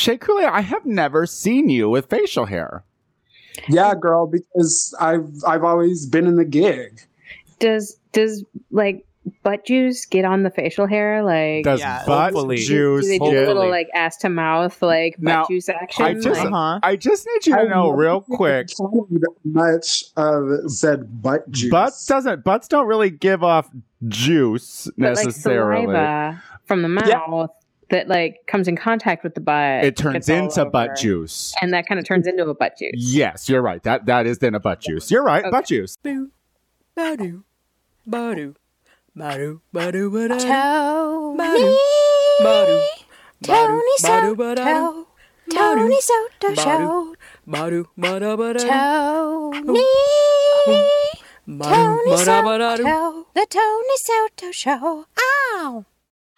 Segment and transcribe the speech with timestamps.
[0.00, 2.84] Shea Coulee, I have never seen you with facial hair.
[3.68, 7.00] Yeah, girl, because I've I've always been in the gig.
[7.58, 9.04] Does does like
[9.42, 11.22] butt juice get on the facial hair?
[11.22, 12.56] Like Does Yeah, butt hopefully.
[12.56, 15.68] juice do they do get- a little like ass to mouth like butt Now, juice
[15.68, 16.04] action?
[16.04, 16.80] I just- like, Uh-huh.
[16.82, 18.70] I just need you to I know real that quick.
[18.70, 21.70] sound Much of said butt juice.
[21.70, 23.68] Butts doesn't butts don't really give off
[24.08, 25.84] juice but, like necessarily.
[25.84, 27.46] saliva from the mouth Yeah.
[27.90, 29.84] That like comes in contact with the butt.
[29.84, 31.52] it turns gets all into butt juice.
[31.60, 32.92] and that kind of turns into a butt juice.
[32.96, 33.82] Yes, you're right.
[33.82, 35.10] That that is then a butt juice.
[35.10, 35.50] You're right, Okay.
[35.50, 35.96] butt juice.
[36.02, 36.30] Boo,
[36.94, 37.44] ba-doo,
[38.06, 38.54] ba-doo,
[39.14, 41.76] ba-doo, ba-doo, ba-doo, Tony,
[42.42, 42.80] ba-doo,
[43.42, 45.06] Tony ba-doo, ba-doo,
[45.50, 46.56] Soto, Tony Soto Badu.
[46.56, 47.14] Show,
[47.46, 49.84] ba-doo, ba-da, ba-da, Tony,
[51.46, 52.82] ba-doo, Tony ba-da, ba-da, doo.
[52.84, 55.06] Soto, the Tony Soto Show.
[55.18, 55.84] Ow!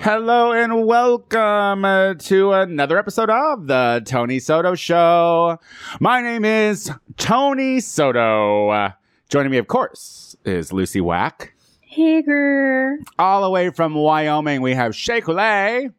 [0.02, 5.60] Hello and welcome uh, to another episode of the Tony Soto Show.
[6.00, 8.70] My name is Tony Soto.
[8.70, 8.90] Uh,
[9.28, 11.54] joining me, of course, is Lucy Wack.
[11.82, 12.98] Hey, girl.
[13.16, 15.90] All the way from Wyoming, we have Shea Coulee.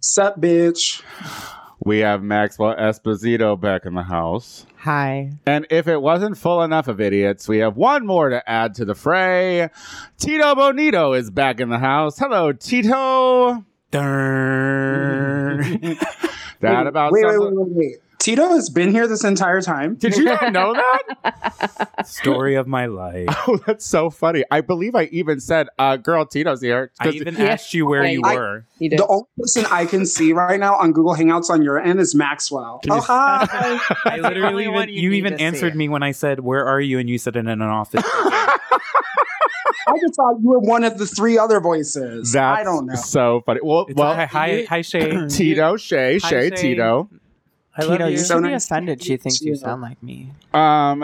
[0.00, 1.00] Sup, bitch.
[1.82, 4.66] We have Maxwell Esposito back in the house.
[4.82, 5.30] Hi.
[5.46, 8.84] And if it wasn't full enough of idiots, we have one more to add to
[8.84, 9.68] the fray.
[10.18, 12.18] Tito Bonito is back in the house.
[12.18, 13.64] Hello, Tito.
[16.62, 17.96] That about wait, wait, sums wait, wait, wait.
[18.22, 19.96] Tito has been here this entire time.
[19.96, 22.02] Did you not know that?
[22.06, 23.28] Story of my life.
[23.48, 24.44] Oh, that's so funny.
[24.52, 26.92] I believe I even said, uh, girl, Tito's here.
[27.00, 27.46] I even Yeah.
[27.46, 28.64] asked you where Yeah, you you- were.
[28.78, 28.90] You.
[28.90, 32.14] The only person I can see right now on Google Hangouts on your end is
[32.14, 32.78] Maxwell.
[32.84, 33.80] Can Oh, you- hi.
[34.04, 37.10] I literally even, you you even answered me when I said, "Where are you?" and
[37.10, 38.04] you said it in an office.
[38.04, 42.30] I just thought you were one of the three other voices.
[42.32, 42.94] that's I don't know.
[42.94, 43.60] so funny.
[43.62, 44.26] Well, It's well okay.
[44.26, 45.26] hi, hi, Shea.
[45.28, 46.56] Tito, Shea, Hi, Shea, Shea.
[46.56, 47.08] Tito.
[47.74, 48.12] I love Tito, you.
[48.12, 49.02] you So should be nice offended.
[49.02, 49.56] She thinks you you.
[49.56, 50.30] sound like me.
[50.52, 51.00] Um,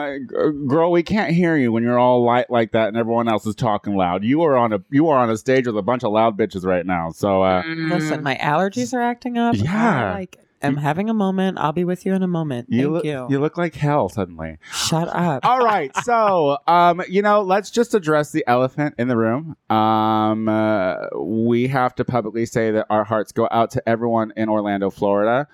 [0.66, 3.54] girl, we can't hear you when you're all light like that, and everyone else is
[3.54, 4.22] talking loud.
[4.22, 6.64] You are on a you are on a stage with a bunch of loud bitches
[6.64, 7.10] right now.
[7.10, 7.62] So, uh.
[7.66, 9.54] Listen, my allergies are acting up.
[9.56, 10.10] Yeah.
[10.10, 11.56] I, like, I'm having a moment.
[11.58, 12.66] I'll be with you in a moment.
[12.68, 13.26] you Thank look you.
[13.30, 14.58] you look like hell suddenly.
[14.72, 15.46] Shut up.
[15.46, 19.56] All right, so um, you know, let's just address the elephant in the room.
[19.70, 24.48] Um, uh, we have to publicly say that our hearts go out to everyone in
[24.48, 25.46] Orlando, Florida,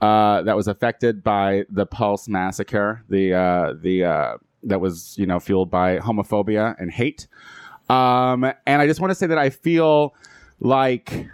[0.00, 3.04] uh, that was affected by the Pulse massacre.
[3.08, 7.26] The uh, the uh, that was you know fueled by homophobia and hate.
[7.88, 10.14] Um, and I just want to say that I feel
[10.60, 11.28] like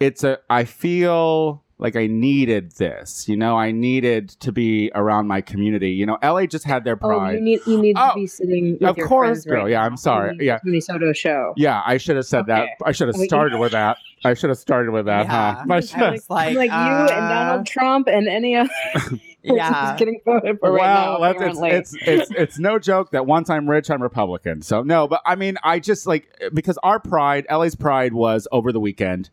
[0.00, 0.38] it's a.
[0.50, 3.28] I feel like I needed this.
[3.28, 5.90] You know, I needed to be around my community.
[5.90, 7.34] You know, LA just had their Oh, pride.
[7.34, 9.64] you need you need Oh, to be sitting with of your course, girl.
[9.64, 9.84] right Yeah.
[9.84, 10.36] I'm sorry.
[10.38, 10.58] the Yeah.
[10.64, 11.52] Tony Soto show.
[11.56, 12.68] Yeah, I should have said that.
[12.84, 13.98] I should have started with that.
[14.24, 15.54] I should have started with that, huh?
[15.58, 15.64] Yeah.
[15.66, 18.70] But- I was like, I'm like you uh, and Donald Trump and any other
[19.42, 19.90] Yeah.
[19.90, 21.18] who's getting voted for right well, now.
[21.20, 24.62] let's- it's, it's it's it's no joke that once I'm rich, I'm Republican.
[24.62, 28.72] So no, but I mean, I just like because our pride, LA's pride, was over
[28.72, 29.28] the weekend,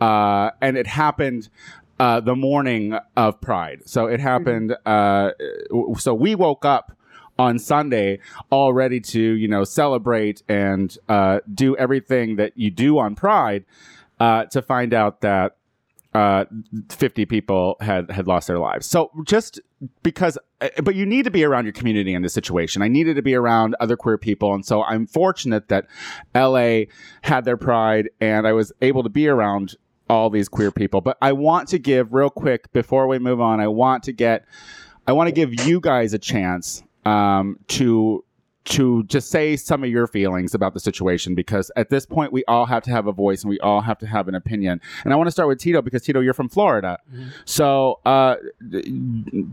[0.00, 1.48] uh, and it happened.
[1.98, 4.76] Uh, the morning of Pride, so it happened.
[4.86, 5.30] Uh,
[5.98, 6.92] so we woke up
[7.38, 8.20] on Sunday
[8.50, 13.64] all ready to you know celebrate and uh, do everything that you do on Pride.
[14.20, 15.58] Uh, to find out that
[16.14, 16.44] uh,
[16.88, 18.86] 50 people had had lost their lives.
[18.86, 19.60] So just
[20.02, 22.82] because, uh, but you need to be around your community in this situation.
[22.82, 25.86] I needed to be around other queer people, and so I'm fortunate that
[26.34, 26.86] LA
[27.22, 29.76] had their pride, and I was able to be around
[30.08, 31.00] all these queer people.
[31.00, 33.60] But I want to give real quick before we move on.
[33.60, 34.44] I want to get,
[35.06, 38.24] I want to give you guys a chance um, to
[38.68, 42.44] to just say some of your feelings about the situation because at this point we
[42.46, 44.78] all have to have a voice and we all have to have an opinion.
[45.04, 46.98] And I want to start with Tito because Tito, you're from Florida.
[47.46, 48.36] So uh,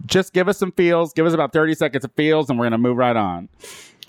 [0.05, 1.13] just give us some feels.
[1.13, 3.47] Give us about 30 seconds of feels and we're going to move right on.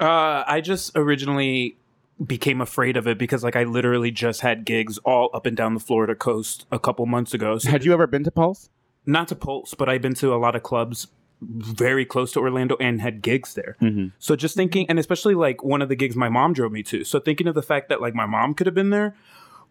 [0.00, 1.76] Uh, I just originally
[2.24, 5.74] became afraid of it because, like, I literally just had gigs all up and down
[5.74, 7.58] the Florida coast a couple months ago.
[7.58, 8.70] So Had you ever been to Pulse?
[9.06, 11.08] not to Pulse, but I've been to a lot of clubs
[11.40, 13.76] very close to Orlando and had gigs there.
[13.80, 14.08] Mm-hmm.
[14.18, 17.04] So just thinking, and especially like one of the gigs my mom drove me to.
[17.04, 19.14] So thinking of the fact that like my mom could have been there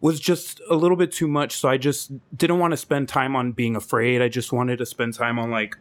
[0.00, 1.56] was just a little bit too much.
[1.56, 4.22] So I just didn't want to spend time on being afraid.
[4.22, 5.76] I just wanted to spend time on like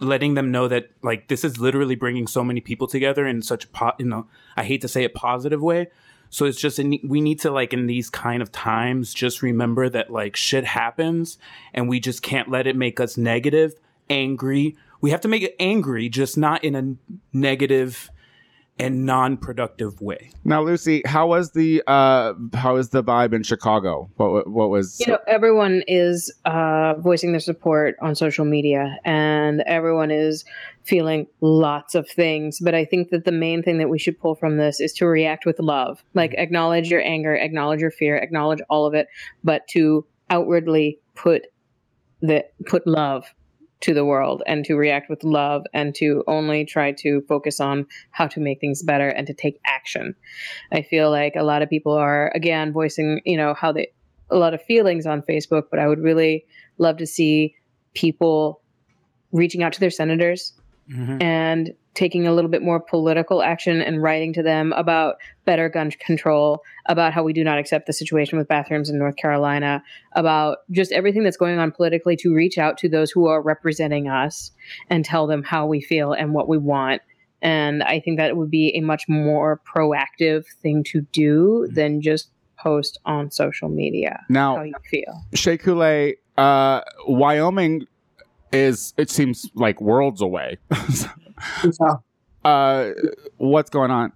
[0.00, 3.64] letting them know that like this is literally bringing so many people together in such
[3.64, 4.26] a po- you know
[4.56, 5.88] I hate to say it positive way.
[6.30, 9.88] So it's just in, we need to like in these kind of times just remember
[9.88, 11.38] that like shit happens
[11.72, 13.74] and we just can't let it make us negative,
[14.10, 14.76] angry.
[15.00, 16.96] We have to make it angry, just not in a
[17.32, 18.10] negative
[18.78, 20.30] and non-productive way.
[20.44, 24.10] Now, Lucy, how was the uh, how was the vibe in Chicago?
[24.16, 24.98] What what was?
[25.00, 30.44] You know, everyone is uh, voicing their support on social media, and everyone is
[30.82, 32.58] feeling lots of things.
[32.60, 35.06] But I think that the main thing that we should pull from this is to
[35.06, 36.04] react with love.
[36.14, 39.06] Like, acknowledge your anger, acknowledge your fear, acknowledge all of it,
[39.44, 41.46] but to outwardly put
[42.20, 43.32] the put love
[43.80, 47.86] to the world and to react with love and to only try to focus on
[48.10, 50.14] how to make things better and to take action.
[50.72, 53.88] I feel like a lot of people are again voicing, you know, how they
[54.30, 56.46] a lot of feelings on Facebook, but I would really
[56.78, 57.54] love to see
[57.92, 58.62] people
[59.32, 60.54] reaching out to their senators
[60.90, 65.90] and taking a little bit more political action and writing to them about better gun
[65.92, 69.82] control, about how we do not accept the situation with bathrooms in North Carolina,
[70.12, 74.08] about just everything that's going on politically to reach out to those who are representing
[74.08, 74.50] us
[74.90, 77.00] and tell them how we feel and what we want.
[77.40, 82.30] And I think that would be a much more proactive thing to do than just
[82.58, 85.22] post on social media now how you feel.
[85.34, 87.86] Shea Coulee, uh, Wyoming
[88.54, 90.58] is it seems like worlds away.
[91.64, 91.96] Yeah.
[92.44, 92.90] uh,
[93.38, 94.12] what's going on?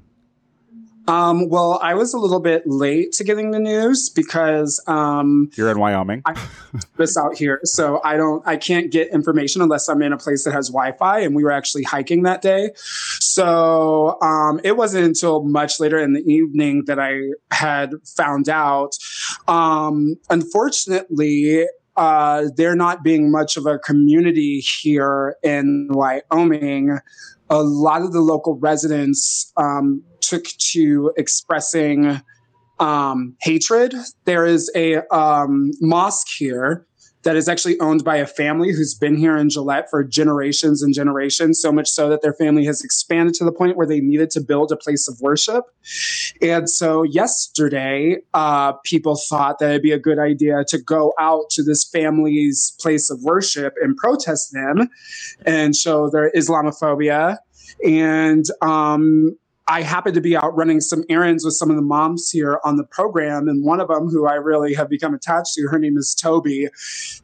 [1.09, 5.71] Um, well, I was a little bit late to getting the news because um, You're
[5.71, 6.21] in Wyoming.
[6.27, 6.49] I
[6.97, 10.45] this out here, so I don't, I can't get information unless I'm in a place
[10.45, 11.21] that has Wi-Fi.
[11.21, 16.13] And we were actually hiking that day, so um, it wasn't until much later in
[16.13, 17.21] the evening that I
[17.51, 18.93] had found out.
[19.49, 21.67] Um, unfortunately.
[21.99, 26.99] Uh, there not being much of a community here in Wyoming,
[27.51, 32.21] a lot of the local residents um, took to expressing
[32.79, 33.95] um, hatred.
[34.27, 36.87] There is a um, mosque here
[37.29, 40.95] that is actually owned by a family who's been here in Gillette for generations and
[40.95, 44.31] generations, so much so that their family has expanded to the point where they needed
[44.31, 45.65] to build a place of worship.
[46.41, 51.51] And so yesterday, uh, people thought that it'd be a good idea to go out
[51.51, 54.89] to this family's place of worship and protest them
[55.45, 57.37] and show their Islamophobia.
[57.85, 59.37] And um,
[59.69, 62.77] I happened to be out running some errands with some of the moms here on
[62.77, 65.99] the program, and one of them, who I really have become attached to, her name
[65.99, 66.69] is Toby.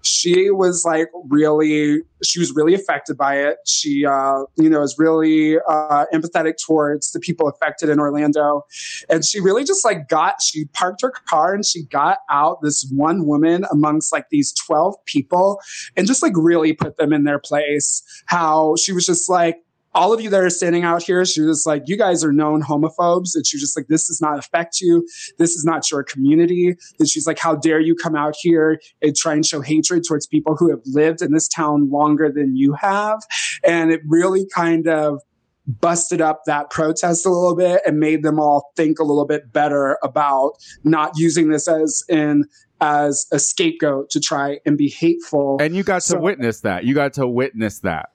[0.03, 3.57] She was like really, she was really affected by it.
[3.67, 8.67] She, uh, you know, is really uh, empathetic towards the people affected in Orlando,
[9.09, 10.43] and she really just like got.
[10.43, 14.97] She parked her car and she got out this one woman amongst like these twelve
[15.07, 15.61] people,
[15.97, 18.03] and just like really put them in their place.
[18.27, 19.57] How she was just like
[19.95, 22.63] all of you that are standing out here, she was like, you guys are known
[22.63, 23.35] homophobes.
[23.35, 25.07] And she was just like, this does not affect you.
[25.39, 26.77] This is not your community.
[26.99, 30.27] And she's like, how dare you come out here and try and show hatred towards
[30.27, 33.21] people who have lived in this town longer than you have.
[33.63, 35.21] And it really kind of
[35.67, 39.53] busted up that protest a little bit and made them all think a little bit
[39.53, 40.53] better about
[40.83, 42.45] not using this as in
[42.81, 45.57] as a scapegoat to try and be hateful.
[45.61, 46.85] And you got to witness that.
[46.85, 48.11] You got to witness that.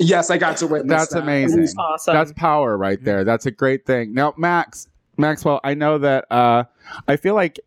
[0.00, 1.22] Yes, I got to witness That's that.
[1.22, 1.60] amazing.
[1.60, 2.14] That's awesome.
[2.14, 3.24] That's power right there.
[3.24, 4.14] That's a great thing.
[4.14, 6.64] Now, Max, Maxwell, I know that uh,
[7.06, 7.60] I feel like,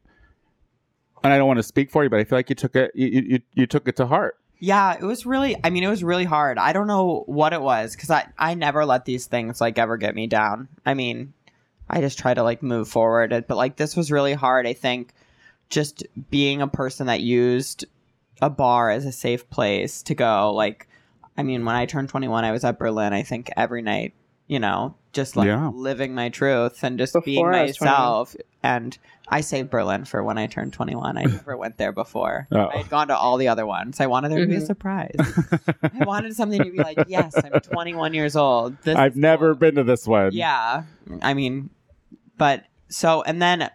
[1.24, 2.91] and I don't want to speak for you, but I feel like you took it.
[2.95, 4.38] You, you, you took it to heart.
[4.59, 5.56] Yeah, it was really.
[5.63, 6.57] I mean, it was really hard.
[6.57, 9.97] I don't know what it was because I I never let these things like ever
[9.97, 10.68] get me down.
[10.85, 11.33] I mean,
[11.89, 14.65] I just try to like move forward, but like this was really hard.
[14.65, 15.13] I think
[15.69, 17.85] just being a person that used
[18.41, 20.53] a bar as a safe place to go.
[20.53, 20.88] Like,
[21.38, 23.13] I mean, when I turned twenty one, I was at Berlin.
[23.13, 24.13] I think every night,
[24.47, 25.69] you know, just like Yeah.
[25.73, 27.94] living my truth and just being Before I was 21.
[27.94, 28.35] myself.
[28.61, 28.97] And
[29.28, 31.18] I saved Berlin for when I turned 21.
[31.18, 32.47] I never went there before.
[32.52, 32.69] Oh.
[32.73, 33.99] I had gone to all the other ones.
[33.99, 34.66] I wanted there to be a Mhm.
[34.68, 35.16] surprise.
[35.99, 38.78] I wanted something to be like, yes, I'm 21 years old.
[38.83, 39.59] This I've never cool.
[39.59, 40.31] been to this one.
[40.33, 40.83] Yeah.
[41.21, 41.69] I mean,
[42.37, 43.69] but so, and then,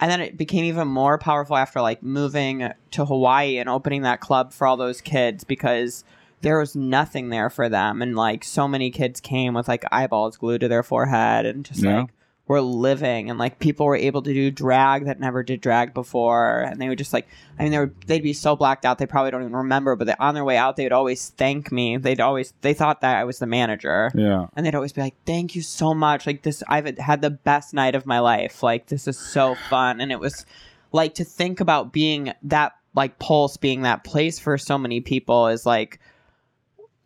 [0.00, 4.20] and then it became even more powerful after like moving to Hawaii and opening that
[4.20, 6.04] club for all those kids because
[6.42, 8.02] there was nothing there for them.
[8.02, 11.82] And like so many kids came with like eyeballs glued to their forehead and just
[11.82, 12.00] Yeah.
[12.00, 12.10] like,
[12.48, 13.30] were living.
[13.30, 16.60] And like people were able to do drag that never did drag before.
[16.60, 19.06] And they would just like i mean they would they'd be so blacked out they
[19.06, 19.94] probably don't even remember.
[19.96, 21.96] But they, on their way out they would always thank me.
[21.96, 24.10] They'd always they thought that i was the manager.
[24.14, 24.46] Yeah.
[24.56, 26.26] and they'd always be like thank you so much.
[26.26, 28.62] Like this i've had the best night of my life.
[28.62, 30.00] Like this is so fun.
[30.00, 30.44] And it was
[30.90, 35.46] like to think about being that like pulse being that place for so many people
[35.46, 36.00] is like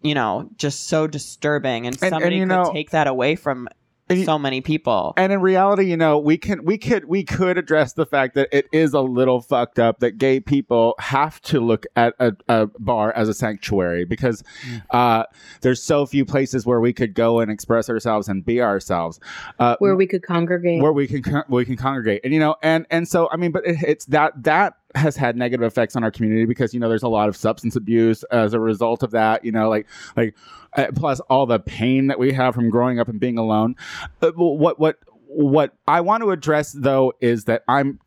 [0.03, 3.35] you know just so disturbing and And- and somebody you could know- take that away
[3.37, 3.69] from
[4.09, 5.15] And so many people.
[5.17, 8.49] And in reality, you know, we can we could we could address the fact that
[8.53, 12.67] it is a little fucked up that gay people have to look at a, a
[12.79, 14.45] bar as a sanctuary because
[14.93, 15.25] uh,
[15.63, 19.19] there's so few places where we could go and express ourselves and be ourselves.
[19.59, 20.81] Uh, Where we could congregate.
[20.81, 23.51] where we can con- we can congregate and you know and and so i mean
[23.51, 26.89] but it, it's that that has had negative effects on our community because you know
[26.89, 29.87] there's a lot of substance abuse as a result of that you know like
[30.17, 30.35] like
[30.77, 33.77] uh, plus all the pain that we have from growing up and being alone.
[34.23, 34.99] Uh, what what
[35.29, 37.99] what i want to address though is that i'm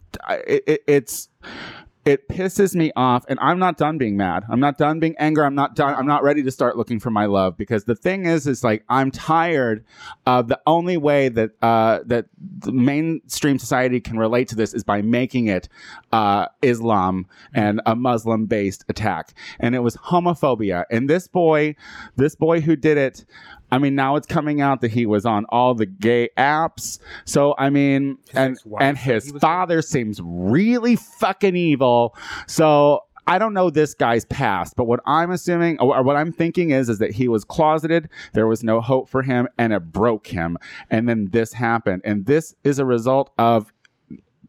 [0.47, 1.29] it, it, it's
[2.05, 4.43] it pisses me off and i'm not done being mad.
[4.49, 5.43] I'm not done being angry.
[5.43, 8.25] I'm not done i'm not ready to start looking for my love because the thing
[8.25, 9.83] is is like i'm tired
[10.25, 12.25] of the only way that uh that
[12.65, 15.69] mainstream society can relate to this is by making it
[16.11, 19.33] uh islam and a muslim based attack.
[19.59, 20.85] And it was homophobia.
[20.91, 21.75] And this boy
[22.15, 23.25] this boy who did it
[23.71, 26.99] I mean, now it's coming out that he was on all the gay apps.
[27.25, 32.15] So I mean, and and his father seems really fucking evil.
[32.47, 36.71] So I don't know this guy's past, but what I'm assuming or what I'm thinking
[36.71, 40.25] is is that he was closeted, there was no hope for him, and it broke
[40.25, 40.57] him.
[40.89, 42.01] And then this happened.
[42.03, 43.71] And this is a result of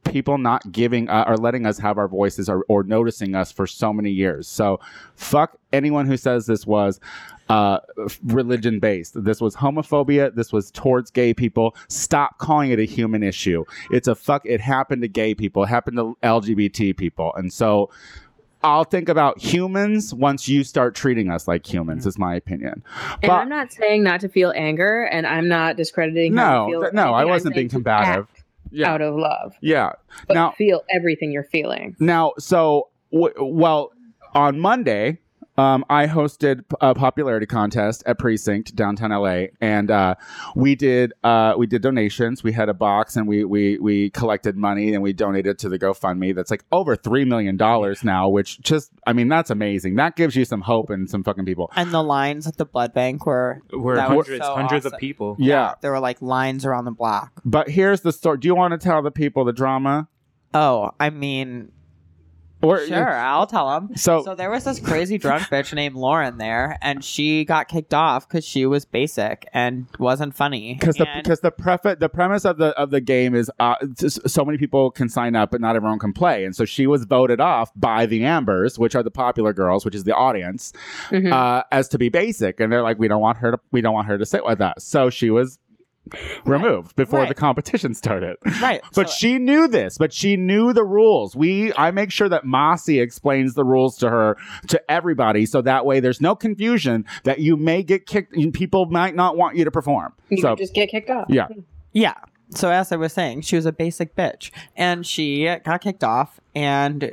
[0.04, 3.66] people not giving uh, or letting us have our voices or, or noticing us for
[3.66, 4.48] so many years.
[4.48, 4.80] So
[5.14, 7.00] fuck anyone who says this was
[7.48, 7.80] uh,
[8.24, 9.22] religion based.
[9.24, 10.34] This was homophobia.
[10.34, 11.76] This was towards gay people.
[11.88, 13.64] Stop calling it a human issue.
[13.90, 14.42] It's a fuck.
[14.46, 15.64] It happened to gay people.
[15.64, 17.32] It happened to LGBT people.
[17.36, 17.90] And so
[18.62, 22.82] I'll think about humans once you start treating us like humans, is my opinion.
[23.10, 26.34] and but- I'm not saying not to feel anger, and I'm not discrediting.
[26.34, 27.20] No, feel th- no, I anything.
[27.20, 28.26] I'm wasn't saying being combative.
[28.72, 28.92] Yeah.
[28.92, 29.92] Out of love, Yeah.
[30.28, 31.96] but Now- feel everything you're feeling.
[31.98, 33.90] Now, so w- well,
[34.34, 35.18] on Monday,
[35.60, 40.14] um, I hosted a popularity contest at Precinct downtown LA, and uh,
[40.54, 42.42] we did uh, we did donations.
[42.42, 45.78] We had a box, and we we we collected money, and we donated to the
[45.78, 46.34] GoFundMe.
[46.34, 49.96] That's like over three million dollars now, which just I mean that's amazing.
[49.96, 51.70] That gives you some hope and some fucking people.
[51.76, 54.94] and the lines at the blood bank were We're That was hundreds, so hundreds awesome.
[54.94, 55.36] of people.
[55.38, 57.32] Yeah, there were like lines around the block.
[57.44, 58.38] but here's the story.
[58.38, 60.08] Do you want to tell the people the drama?
[60.52, 61.70] Oh, I mean,
[62.62, 63.96] Or sure, I'll tell them.
[63.96, 67.94] So, So there was this crazy drunk bitch named Lauren there, and she got kicked
[67.94, 70.74] off because she was basic and wasn't funny.
[70.74, 74.44] because the because the prefa- the premise of the of the game is uh, so
[74.44, 77.40] many people can sign up but not everyone can play and so she was voted
[77.40, 80.72] off by the ambers which are the popular girls which is the audience
[81.10, 81.32] Mhm.
[81.32, 83.94] uh, as to be basic and they're like we don't want her to we don't
[83.94, 85.58] want her to sit with us so she was
[86.44, 87.28] removed before Right.
[87.28, 91.34] the competition started right, but so- uh, she knew this but she knew the rules
[91.36, 94.36] we i make sure that mossy explains the rules to her
[94.68, 98.86] to everybody so that way there's no confusion that you may get kicked and people
[98.86, 101.26] might not want you to perform You so could just get kicked off.
[101.28, 101.48] yeah
[101.92, 102.14] Yeah.
[102.52, 106.40] So as I was saying, she was a basic bitch, and she got kicked off,
[106.52, 107.12] and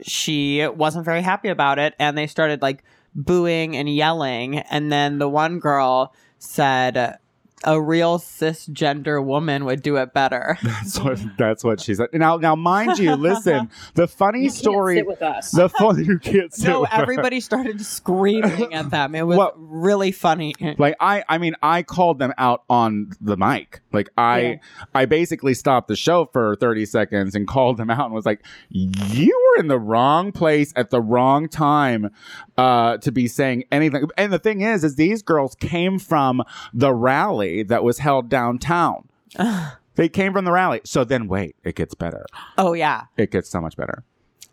[0.00, 2.84] she wasn't very happy about it, and they started like
[3.14, 7.18] booing and yelling, and then the one girl said.
[7.64, 10.56] A real cisgender woman would do it better.
[10.62, 12.08] That's what, that's what she said.
[12.14, 13.70] Now, now, mind you, listen.
[13.94, 14.96] The funny You can't story.
[14.96, 15.50] sit with us.
[15.50, 16.68] The funny you can't sit.
[16.68, 17.02] no, with her.
[17.02, 19.14] everybody started screaming at them.
[19.14, 20.54] It was Well- really funny.
[20.78, 23.80] Like I, I mean, I called them out on the mic.
[23.92, 24.54] Like I, Yeah.
[24.94, 28.42] I basically stopped the show for thirty seconds and called them out and was like,
[28.70, 32.10] "You were in the wrong place at the wrong time
[32.56, 36.94] uh, to be saying anything." And the thing is, is these girls came from the
[36.94, 39.08] rally that was held downtown.
[39.96, 40.80] they came from the rally.
[40.84, 42.26] So then, wait, it gets better.
[42.58, 43.02] Oh yeah.
[43.16, 44.04] It gets so much better.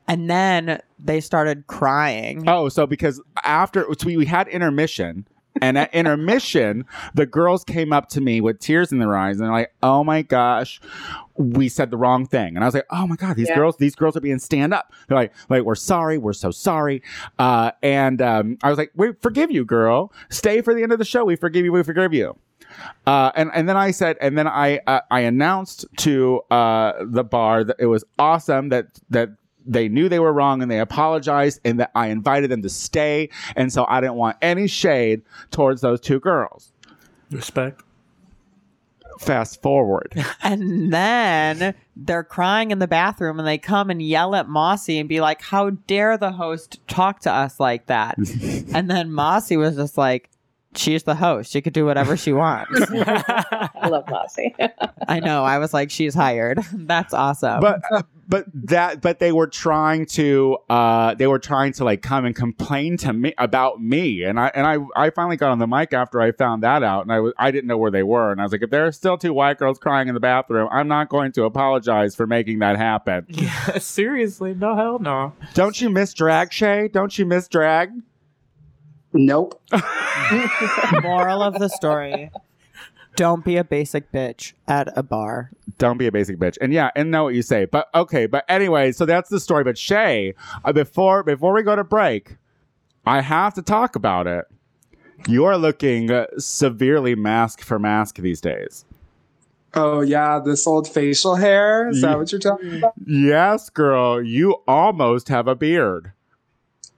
[0.10, 2.48] And then they started crying.
[2.48, 5.28] Oh, so because after so we, we had intermission,
[5.62, 9.46] and at intermission, the girls came up to me with tears in their eyes, and
[9.46, 10.80] they're like, "Oh my gosh,
[11.36, 13.56] we said the wrong thing." And I was like, "Oh my god, these Yeah.
[13.56, 17.02] girls, these girls are being stand up." They're like, "Like we're sorry, we're so sorry."
[17.38, 20.14] Uh, and um, I was like, "We forgive you, girl.
[20.30, 21.26] Stay for the end of the show.
[21.26, 21.74] We forgive you.
[21.74, 22.38] We forgive you."
[23.06, 27.24] Uh, and and then I said, and then I uh, I announced to uh, the
[27.24, 29.30] bar that it was awesome that that
[29.66, 33.30] they knew they were wrong and they apologized and that I invited them to stay,
[33.56, 36.72] and so I didn't want any shade towards those two girls.
[37.32, 37.82] Respect.
[39.20, 44.48] Fast forward, And then they're crying in the bathroom and they come and yell at
[44.48, 48.18] Mossy and be like, How dare the host talk to us like that?
[48.74, 50.30] and then Mossy was just like,
[50.76, 51.52] she's the host.
[51.52, 52.72] She could do whatever she wants.
[52.92, 54.56] I love Lassie.
[55.08, 55.44] I know.
[55.44, 56.60] I was like, she's hired.
[56.74, 57.60] That's awesome.
[57.62, 57.82] but
[58.28, 62.36] but that but they were trying to uh they were trying to like come and
[62.36, 65.94] complain to me about me and i and i i finally got on the mic
[65.94, 68.42] after i found that out and i was i didn't know where they were and
[68.42, 70.90] i was like if there are still two white girls crying in the bathroom i'm
[70.90, 75.32] not going to apologize for making that happen yeah, seriously, no hell no.
[75.54, 77.92] don't you miss drag shay don't you miss drag
[79.18, 79.62] Nope.
[81.02, 82.32] Moral of the story:
[83.16, 85.52] Don't be a basic bitch at a bar.
[85.78, 88.44] don't be a basic bitch and yeah and know what you say but okay but
[88.50, 90.34] anyway so that's the story but shay
[90.66, 92.38] uh, before before we go to break
[93.06, 94.46] i have to talk about it
[95.28, 98.86] you are looking uh, severely masc for masc these days
[99.74, 101.90] Oh yeah, this old facial hair.
[101.90, 102.94] Is that what you're talking about?
[103.06, 106.14] Yes, girl, you almost have a beard.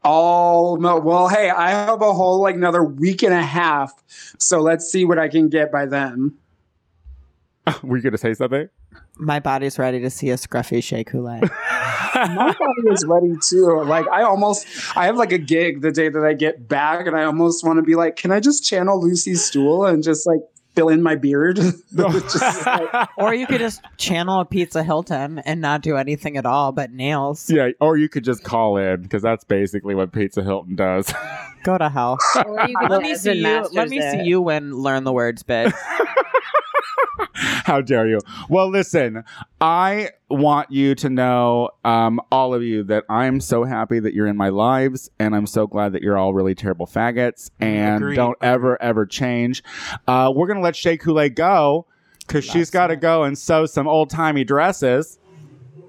[0.04, 0.98] Oh no.
[0.98, 3.94] Well, hey, I have a whole like another week and a half.
[4.38, 6.34] So let's see what I can get by then.
[7.84, 8.70] Were you going to say something?
[9.18, 11.42] My body's ready to see a scruffy Shea Coulee.
[12.16, 13.82] My body is ready too.
[13.84, 14.66] Like I almost
[14.96, 17.78] I have like a gig the day that I get back and I almost want
[17.78, 20.40] to be like, can I just channel Lucy's stool and just like
[20.80, 21.58] fill in my beard?
[21.96, 26.46] Just, like, or you could just channel a Pizza Hilton and not do anything at
[26.46, 27.50] all but nails.
[27.50, 31.14] Yeah, or you could just call in because that's basically what Pizza Hilton does.
[31.64, 32.18] Go to hell.
[32.46, 33.44] Or you could Let me see you.
[33.44, 34.12] masters Let me it.
[34.12, 34.74] see you win.
[34.74, 35.74] Learn the words, bitch.
[37.34, 38.20] How dare you?
[38.50, 39.24] Well, listen,
[39.62, 44.28] I want you to know, um, all of you, that I'm so happy that you're
[44.28, 48.16] in my lives, and I'm so glad that you're all really terrible faggots and Agreed.
[48.16, 49.64] don't ever, ever change.
[50.08, 51.86] Uh, we're gonna let Shea Coulee go
[52.28, 55.18] because she's got to go and sew some old timey dresses.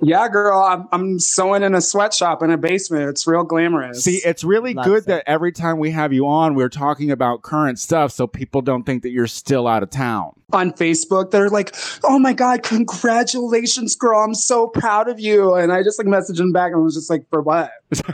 [0.02, 3.10] yeah, girl, I'm, I'm sewing in a sweatshop in a basement.
[3.10, 4.02] It's real glamorous.
[4.02, 5.06] See, it's really Loves good it.
[5.06, 8.84] that every time we have you on, we're talking about current stuff so people don't
[8.84, 10.32] think that you're still out of town.
[10.52, 14.20] On Facebook, they're like, "Oh my god, congratulations, girl!
[14.20, 17.10] I'm so proud of you." And I just like messaged them back and was just
[17.10, 17.70] like, "For what?"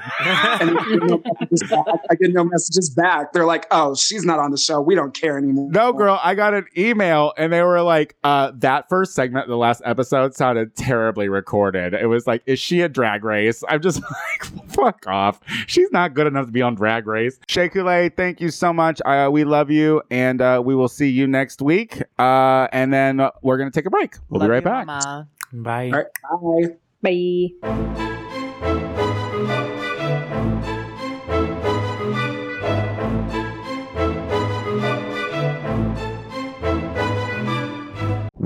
[0.59, 1.87] And I get no messages back.
[2.11, 3.33] I get no messages back.
[3.33, 4.81] They're like, "Oh, she's not on the show.
[4.81, 8.53] We don't care anymore." No, girl, I got an email and they were like, uh,
[8.57, 11.95] that first segment of the last episode sounded terribly recorded.
[11.95, 13.63] It was like, is she a drag race?
[13.69, 14.01] I'm just
[14.41, 15.41] like, fuck off.
[15.67, 17.39] She's not good enough to be on drag race.
[17.49, 19.01] Shea Coulee, thank you so much.
[19.05, 22.03] Uh, we love you and uh, we will see you next week.
[22.19, 22.25] Uh,
[22.73, 24.17] and then uh, we're going to take a break.
[24.29, 24.87] We'll Love be right you, back.
[24.87, 25.29] Mama.
[25.53, 25.91] Bye.
[25.91, 27.51] All right, bye.
[27.63, 27.97] Bye.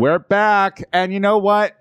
[0.01, 0.83] We're back.
[0.95, 1.77] And you know what?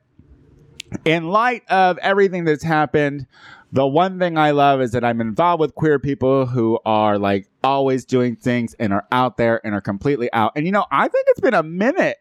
[1.06, 3.28] In light of everything that's happened,
[3.72, 7.48] the one thing I love is that I'm involved with queer people who are like
[7.64, 10.54] always doing things and are out there and are completely out.
[10.56, 12.18] And you know, I think it's been a minute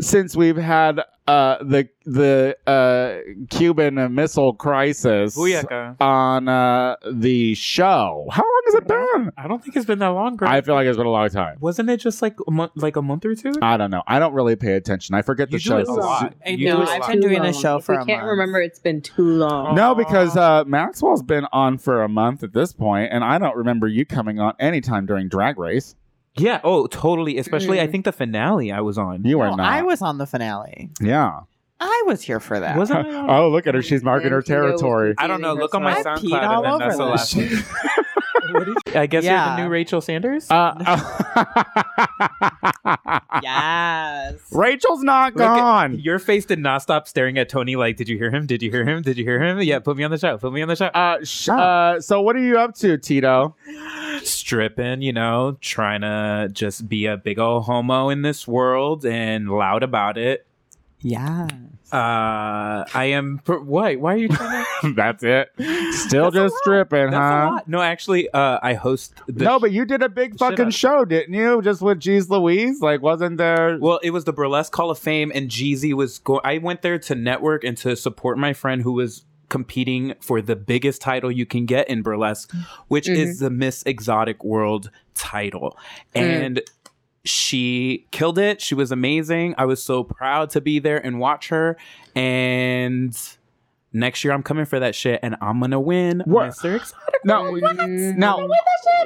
[0.00, 3.18] since we've had uh, the the uh,
[3.50, 5.94] Cuban Missile Crisis Booyaka.
[6.00, 8.26] on uh, the show.
[8.32, 9.32] How long has it been?
[9.36, 10.48] I don't think it's been that long, girl.
[10.48, 11.58] I feel like it's been a long time.
[11.60, 13.52] Wasn't it just like a month, like a month or two?
[13.62, 14.02] I don't know.
[14.08, 15.14] I don't really pay attention.
[15.14, 15.78] I forget the you do show.
[15.78, 16.34] a lot.
[16.44, 17.10] I You know, do it a I've lot.
[17.10, 18.30] been doing Too a show If for we a can't month.
[18.30, 19.76] remember, it's been too long.
[19.76, 23.56] No, because uh, Maxwell's been on for a month at this point, and I don't
[23.56, 25.94] remember you coming on anytime during Drag Race.
[26.36, 26.60] Yeah.
[26.64, 27.38] Oh, totally.
[27.38, 27.92] Especially, I Mm.
[27.92, 29.24] think the finale I was on.
[29.24, 29.72] You are No, not.
[29.72, 30.90] I was on the finale.
[31.00, 31.40] Yeah.
[31.82, 32.76] I was here for that.
[32.76, 33.30] Wasn't I on?
[33.44, 33.82] Oh, look at her.
[33.82, 35.14] She's marking her And Tito was territory.
[35.18, 35.54] I don't know.
[35.54, 37.34] Look on my I SoundCloud, all and then over that's the last.
[37.36, 37.64] this.
[38.52, 39.54] What I guess you're Yeah.
[39.54, 40.50] the new Rachel Sanders.
[40.50, 40.74] Uh,
[43.42, 44.34] yes.
[44.52, 45.98] Rachel's not Look at- gone.
[46.00, 47.76] your face did not stop staring at Tony.
[47.76, 48.46] Like, did you hear him?
[48.46, 49.02] Did you hear him?
[49.02, 49.60] Did you hear him?
[49.60, 50.36] Yeah, put me on the show.
[50.38, 50.86] Put me on the show.
[50.86, 53.54] Uh, sh- uh, so what are you up to, Tito?
[54.24, 59.48] Stripping, you know, trying to just be a big old homo in this world and
[59.50, 60.46] loud about it.
[61.02, 61.48] Yeah.
[61.92, 63.40] Uh, I am.
[63.42, 63.98] Per- what?
[63.98, 64.92] Why are you trying to?
[64.94, 65.50] That's it.
[65.92, 66.58] Still That's a just lot.
[66.62, 67.50] stripping, That's a huh?
[67.52, 67.68] lot.
[67.68, 69.14] No, actually, uh, I host.
[69.26, 71.62] The no, but you did a big fucking show, didn't you?
[71.62, 72.80] Just with Jeez Louise?
[72.80, 73.78] Like, wasn't there?
[73.80, 76.40] Well, it was the Burlesque Hall of Fame, and Jeezy was go.
[76.44, 80.56] I went there to network and to support my friend who was competing for the
[80.56, 82.50] biggest title you can get in burlesque,
[82.88, 83.44] which is mm-hmm.
[83.44, 85.76] the Miss Exotic World title,
[86.14, 86.20] mm.
[86.22, 86.62] and.
[87.22, 88.62] She killed it.
[88.62, 89.54] She was amazing.
[89.58, 91.76] I was so proud to be there and watch her.
[92.16, 93.14] And
[93.92, 96.22] next year, I'm coming for that shit, and I'm gonna win.
[96.24, 96.50] What?
[96.50, 96.76] Mr.
[96.76, 97.24] Exotic.
[97.24, 97.54] No,
[98.16, 98.48] now,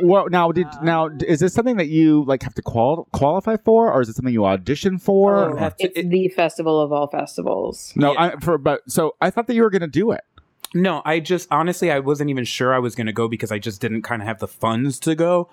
[0.03, 3.93] well, now, did now is this something that you like have to qual- qualify for,
[3.93, 5.37] or is it something you audition for?
[5.37, 7.93] Oh, Or- to- it's it- the festival of all festivals.
[7.97, 8.21] no, yeah.
[8.21, 10.23] I, for but so I thought that you were gonna do it.
[10.73, 13.59] No, I just honestly I wasn't even sure I was going to go because I
[13.59, 15.49] just didn't kind of have the funds to go.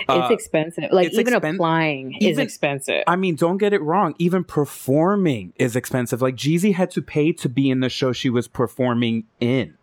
[0.00, 0.84] it's Uh, expensive.
[0.92, 3.04] Like it's even expen- applying is expensive.
[3.06, 4.14] I mean, don't get it wrong.
[4.18, 6.20] Even performing is expensive.
[6.20, 9.74] Like Jeezy had to pay to be in the show she was performing in.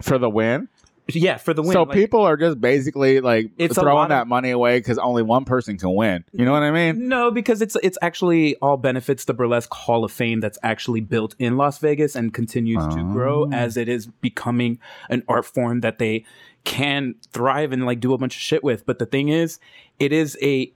[0.00, 0.68] for the win.
[1.08, 1.72] Yeah, for the win.
[1.72, 5.22] So Like, people are just basically like It's throwing of- that money away because only
[5.22, 6.24] one person can win.
[6.32, 7.08] You know what I mean?
[7.08, 11.34] No, because it's it's actually all benefits the burlesque Hall of Fame that's actually built
[11.38, 13.50] in Las Vegas and continues to grow Oh.
[13.52, 14.78] as it is becoming
[15.10, 16.24] an art form that they
[16.64, 18.86] can thrive and like do a bunch of shit with.
[18.86, 19.58] But the thing is,
[19.98, 20.72] it is a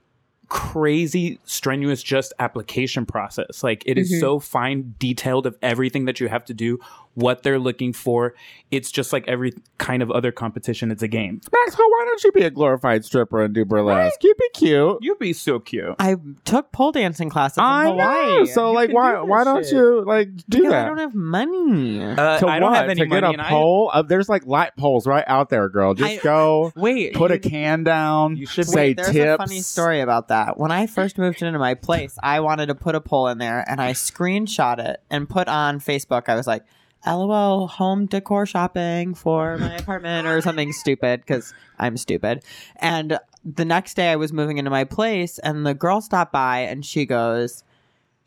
[0.49, 4.19] crazy strenuous just application process like it is Mhm.
[4.21, 6.79] so fine detailed of everything that you have to do
[7.17, 8.33] what they're looking for
[8.69, 12.31] it's just like every kind of other competition it's a game Maxwell, why don't you
[12.31, 14.23] be a glorified stripper and do burlesque?
[14.23, 14.97] You'd be cute.
[15.01, 18.37] you'd be so cute I took pole dancing classes in I Hawaii.
[18.39, 18.45] know.
[18.45, 19.73] So You like, why do why don't shit.
[19.73, 20.85] you like do Because that?
[20.85, 22.03] I don't have money.
[22.03, 22.77] uh, to i don't what?
[22.77, 23.89] have any to money get and a I- pole.
[23.93, 25.93] Uh, there's like light poles right out there, girl.
[25.93, 28.35] Just I- go Wait, put a can down.
[28.37, 29.33] You should say Wait, there's tips.
[29.33, 30.57] a funny story about that.
[30.59, 33.63] When I first moved into my place, I wanted to put a pole in there,
[33.67, 36.23] and I screenshot it and put on Facebook.
[36.27, 36.63] I was like,
[37.05, 42.43] "LOL, home decor shopping for my apartment" or something stupid because I'm stupid.
[42.77, 46.59] And the next day, I was moving into my place, and the girl stopped by,
[46.59, 47.63] and she goes.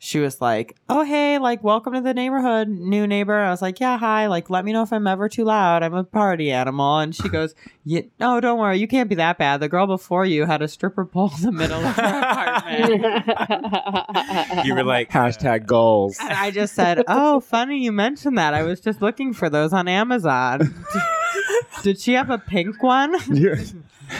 [0.03, 3.79] She was like, "Oh hey, like welcome to the neighborhood, new neighbor." I was like,
[3.79, 4.25] "Yeah, hi.
[4.25, 5.83] Like, let me know if I'm ever too loud.
[5.83, 7.53] I'm a party animal." And she goes,
[7.85, 8.79] yeah, "No, don't worry.
[8.79, 9.59] You can't be that bad.
[9.59, 12.89] The girl before you had a stripper pole in the middle of her apartment."
[14.65, 16.17] you were like Hashtag goals.
[16.19, 18.55] And I just said, "Oh, funny you mentioned that.
[18.55, 20.83] I was just looking for those on Amazon.
[21.83, 23.61] Did she have a pink one?" Yeah.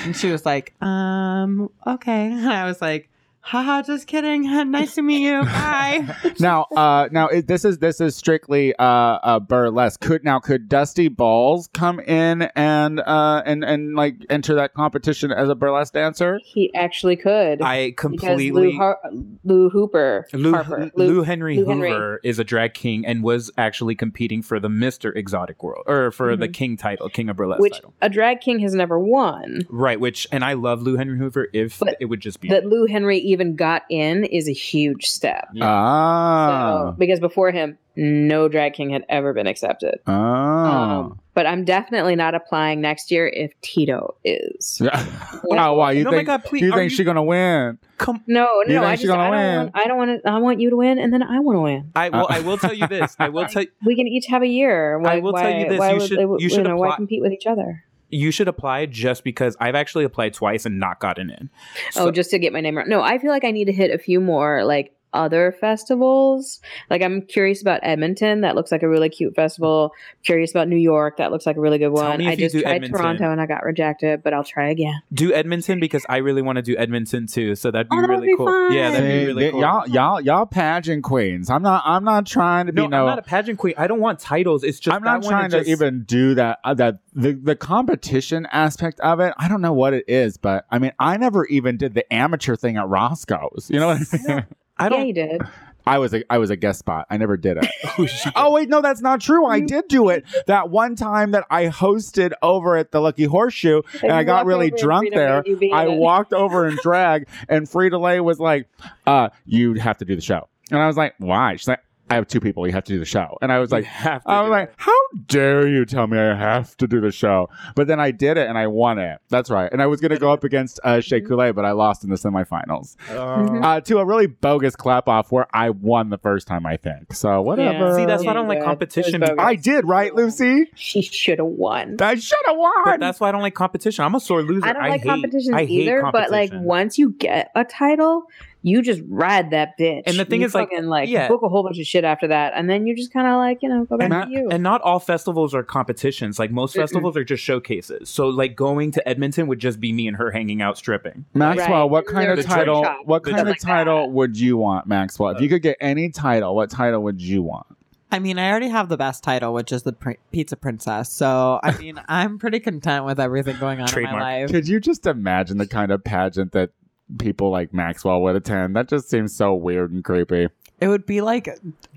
[0.03, 3.09] And she was like, "Um, okay." And I was like,
[3.41, 4.41] "Haha, just kidding.
[4.71, 5.41] Nice to meet you.
[5.43, 9.99] Bye." now, uh, now it, this is this is strictly uh, uh burlesque.
[9.99, 15.31] Could now could Dusty Balls come in and uh and and like enter that competition
[15.31, 16.39] as a burlesque dancer?
[16.43, 17.61] he actually could.
[17.61, 18.99] I completely Lou, Har-
[19.43, 22.17] Lou Hooper, Lou, Harper, Lou, Henry Lou Henry.
[22.23, 25.15] Is a drag king and was actually competing for the Mr.
[25.15, 26.53] Exotic World or for the Mhm.
[26.53, 27.93] king title, King of Burlesque which title.
[28.01, 29.61] a drag king has never won.
[29.69, 32.65] Right, which and I love Lou Henry Hoover if But it would just be That
[32.65, 35.47] Lou Henry even got in is a huge step.
[35.53, 35.65] Yeah.
[35.67, 36.91] Ah.
[36.91, 39.99] So, because before him, no drag king had ever been accepted.
[40.07, 40.11] Oh.
[40.13, 44.79] Um, but I'm definitely not applying next year if Tito is.
[44.83, 45.05] Yeah.
[45.43, 45.89] wow, wow.
[45.89, 47.77] You my think God, please, you think you- she's gonna win?
[47.97, 49.57] Come No, You no, think I she's just gonna I don't, win?
[49.57, 50.29] want, I don't want to.
[50.29, 51.91] I want you to win, and then I want to win.
[51.95, 53.15] I will I will tell you this.
[53.19, 54.97] I will tell We can each have a year.
[54.99, 56.77] Why, I will why, tell you this, Why you would should- they, you should know,
[56.77, 57.83] why compete with each other?
[58.11, 61.49] You should apply just because I've actually applied twice and not gotten in.
[61.51, 62.87] Oh, so- oh, just to get my name right.
[62.87, 66.61] No, I feel like I need to hit a few more like other festivals.
[66.89, 68.41] Like I'm curious about Edmonton.
[68.41, 69.93] That looks like a really cute festival.
[70.23, 71.17] Curious about New York.
[71.17, 72.17] That looks like a really good Tell one.
[72.19, 72.99] me if I you just do tried Edmonton.
[72.99, 75.01] Toronto and I got rejected, but I'll try again.
[75.13, 77.55] do Edmonton because I really want to do Edmonton too.
[77.55, 78.45] So that'd be Oh, really be cool.
[78.47, 78.73] fun.
[78.73, 79.61] Yeah, that'd be really th- cool.
[79.61, 81.49] Y'all, y'all, y'all pageant queens.
[81.49, 81.83] I'm not.
[81.85, 83.01] I'm not trying to be no, no.
[83.01, 83.73] I'm not a pageant queen.
[83.77, 84.63] I don't want titles.
[84.63, 86.59] It's just I'm not trying to just- even do that.
[86.63, 89.33] Uh, that the the competition aspect of it.
[89.37, 92.55] I don't know what it is, but I mean, I never even did the amateur
[92.55, 93.69] thing at Roscoe's.
[93.69, 94.45] You know what I mean?
[94.81, 95.07] I Yeah, don't.
[95.07, 95.41] you did.
[95.85, 97.07] I was a I was a guest spot.
[97.09, 98.31] I never did it.
[98.35, 99.47] oh wait, no, that's not true.
[99.47, 103.81] I did do it that one time that I hosted over at the Lucky Horseshoe,
[104.03, 105.41] and I got really drunk there.
[105.43, 108.67] made in I walked over in drag, and Frida Lay was like,
[109.07, 112.15] "Uh, you have to do the show," and I was like, "Why?" She's like, "I
[112.15, 112.65] have two people.
[112.67, 113.85] You have to do the show," and I was like.
[113.85, 114.75] have to I was like, it.
[114.77, 114.93] how
[115.27, 117.49] dare you tell me I have to do the show?
[117.75, 119.19] But then I did it and I won it.
[119.29, 119.71] That's right.
[119.71, 122.09] And I was going to go up against uh, Shea Coulee, but I lost in
[122.09, 123.63] the semifinals Mhm.
[123.63, 127.13] uh, to a really bogus clap off where I won the first time, I think.
[127.13, 127.87] So whatever.
[127.89, 127.95] Yeah.
[127.95, 130.13] See, that's why I Yeah, don't like you competition It was because- I did, right,
[130.15, 130.69] Lucy?
[130.75, 131.97] She should have won.
[132.01, 132.71] I should have won.
[132.85, 134.03] But that's why I don't like competition.
[134.05, 134.65] I'm a sore loser.
[134.65, 138.23] I don't like hate, competitions I hate either, but like once you get a title,
[138.63, 140.03] you just ride that bitch.
[140.05, 141.27] And the thing You is, like, fucking, like yeah.
[141.27, 143.59] book a whole bunch of shit after that, and then you just kind of like
[143.61, 144.49] you know go back and to not, you.
[144.51, 146.37] and not all festivals are competitions.
[146.37, 148.09] Like most festivals are just showcases.
[148.09, 151.25] So like going to Edmonton would just be me and her hanging out stripping.
[151.33, 151.83] Maxwell, Right.
[151.91, 152.81] what kind of There's a title?
[152.81, 154.11] workshop, What kind of like title that.
[154.11, 155.31] would you want, Maxwell?
[155.31, 157.65] If you could get any title, what title would you want?
[158.13, 161.09] I mean, I already have the best title, which is the pr- Pizza Princess.
[161.09, 164.51] So, I mean, I'm pretty content with everything going on in my life.
[164.51, 166.71] Could you just imagine the kind of pageant that
[167.19, 168.75] people like Maxwell would attend?
[168.75, 170.49] That just seems so weird and creepy.
[170.79, 171.47] It would be like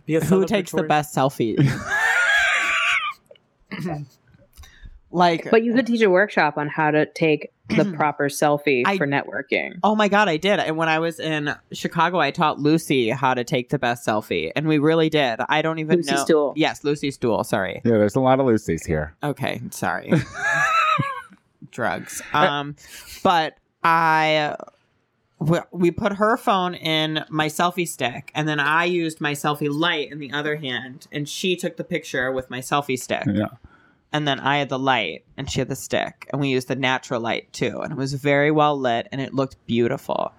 [0.06, 1.56] Be a who takes the best selfie.
[5.10, 8.98] Like, But you could teach a workshop on how to take the proper selfie I-
[8.98, 9.78] for networking.
[9.84, 10.58] Oh my god, I did.
[10.58, 14.50] And when I was in Chicago, I taught Lucy how to take the best selfie,
[14.56, 15.38] and we really did.
[15.48, 16.24] I don't even Lucy know.
[16.24, 16.52] Stool.
[16.56, 17.44] Yes, Lucy Stool.
[17.44, 17.80] Sorry.
[17.84, 19.14] Yeah, there's a lot of Lucy's here.
[19.22, 20.12] Okay, sorry.
[21.70, 22.20] Drugs.
[22.32, 22.74] Um,
[23.22, 24.56] but I
[25.38, 29.68] we, we put her phone in my selfie stick, and then I used my selfie
[29.70, 33.24] light in the other hand, and she took the picture with my selfie stick.
[33.26, 33.48] Yeah.
[34.12, 36.76] And then I had the light, and she had the stick, and we used the
[36.76, 40.32] natural light too, and it was very well lit, and it looked beautiful.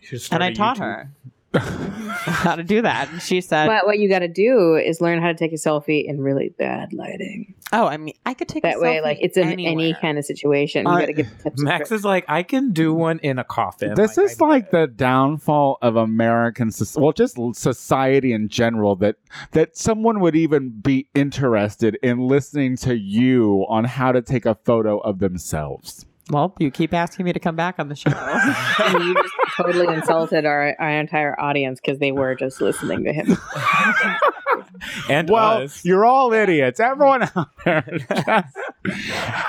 [0.00, 0.80] You should start And I taught YouTube.
[0.80, 1.10] her
[1.54, 5.20] how to do that, and she said, But what you got to do is learn
[5.20, 7.54] how to take a selfie in really bad lighting.
[7.72, 10.24] "Oh, I mean, I could take That a way, like it's in any kind of
[10.24, 10.84] situation.
[10.86, 11.60] You Uh, got to get the tips.
[11.60, 12.00] and Max tricks.
[12.00, 13.94] is like, I can do one in a coffin.
[13.94, 18.48] This Like, is I- like the downfall of American, soc- well, just l- society in
[18.48, 18.96] general.
[18.96, 19.16] That
[19.52, 24.54] that someone would even be interested in listening to you on how to take a
[24.54, 26.04] photo of themselves.
[26.30, 28.10] Well, you keep asking me to come back on the show.
[28.84, 33.12] And you just totally insulted our, our entire audience because they were just listening to
[33.12, 33.36] him.
[35.08, 35.84] and Well, us.
[35.84, 36.80] you're all idiots.
[36.80, 38.26] Everyone out there, just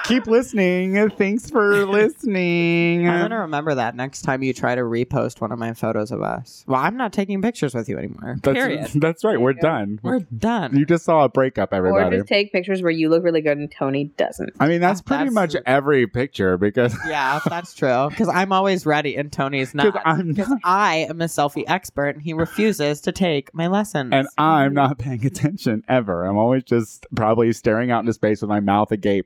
[0.05, 1.09] keep listening.
[1.11, 3.07] Thanks for listening.
[3.07, 6.21] I'm gonna remember that next time you try to repost one of my photos of
[6.21, 6.63] us.
[6.67, 8.37] Well, I'm not taking pictures with you anymore.
[8.43, 8.81] Period.
[8.81, 9.39] That's, that's right.
[9.39, 9.99] We're done.
[10.03, 10.75] We're done.
[10.77, 11.97] You just saw a breakup, everybody.
[11.97, 12.21] or everybody.
[12.21, 14.51] just take pictures where you look really good and Tony doesn't.
[14.59, 18.07] I mean, that's Oh, pretty that's- much every picture because yeah, that's true.
[18.09, 20.01] Because I'm always ready, and Tony's because not.
[20.07, 24.11] I'm not, I am a selfie expert, and he refuses to take my lessons.
[24.13, 26.25] and I'm not paying attention ever.
[26.25, 29.22] I'm always just probably staring out into space with my mouth agape.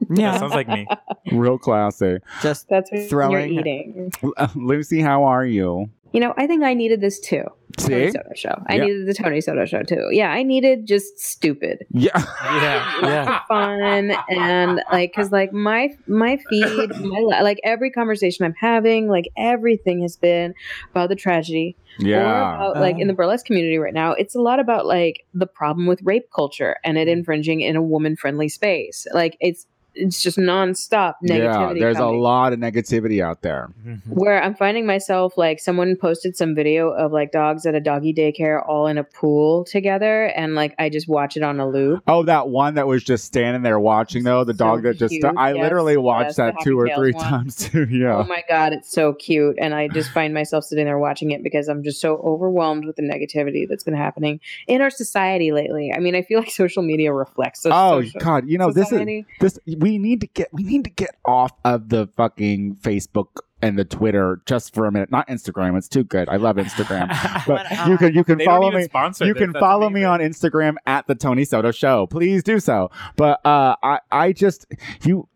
[0.00, 0.86] That yeah, sounds like me.
[1.32, 2.18] Real classy.
[2.42, 4.12] just That's what Throwing- you're eating.
[4.54, 5.90] Lucy, how are you?
[6.12, 7.44] You know, I think I needed this too.
[7.76, 8.12] Tony See?
[8.12, 8.62] Soto show.
[8.68, 8.84] I Yeah.
[8.84, 10.08] needed the Tony Soto show too.
[10.12, 11.86] Yeah, I needed just stupid.
[11.90, 12.12] Yeah.
[12.44, 13.40] Yeah, yeah.
[13.48, 19.28] fun and like because like my my feed my like every conversation i'm having like
[19.36, 20.54] everything has been
[20.90, 22.54] about the tragedy or Yeah.
[22.54, 25.86] about, like in the burlesque community right now it's a lot about like the problem
[25.86, 27.12] with rape culture and it mm.
[27.12, 31.38] infringing in a woman friendly space like it's it's just nonstop negativity.
[31.38, 31.56] Yeah.
[31.56, 33.70] negativity There's coming a lot of negativity out there.
[33.86, 34.10] Mm-hmm.
[34.10, 38.12] where I'm finding myself like someone posted some video of like dogs at a doggy
[38.14, 42.02] daycare all in a pool together, and like I just watch it on a loop.
[42.06, 45.12] Oh, that one that was just standing there watching though, the So dog that just
[45.12, 45.24] cute.
[45.36, 47.24] I Yes, literally watched yes, that two or three one.
[47.24, 47.84] times too.
[47.84, 48.16] Yeah.
[48.16, 51.42] Oh my god, it's so cute, and I just find myself sitting there watching it
[51.42, 55.92] because I'm just so overwhelmed with the negativity that's been happening in our society lately.
[55.94, 57.62] I mean, I feel like social media reflects.
[57.62, 58.48] The Oh social God!
[58.48, 59.58] You know this is this.
[59.84, 63.28] We need to get we need to get off of the fucking Facebook
[63.60, 65.10] and the Twitter just for a minute.
[65.10, 65.76] Not Instagram.
[65.76, 66.28] It's too good.
[66.30, 67.08] I love Instagram.
[67.46, 68.86] But you can you can They follow me.
[69.20, 72.06] You can follow me on Instagram at the Tony Soto Show.
[72.06, 72.90] Please do so.
[73.16, 74.66] But uh, I I just
[75.02, 75.28] you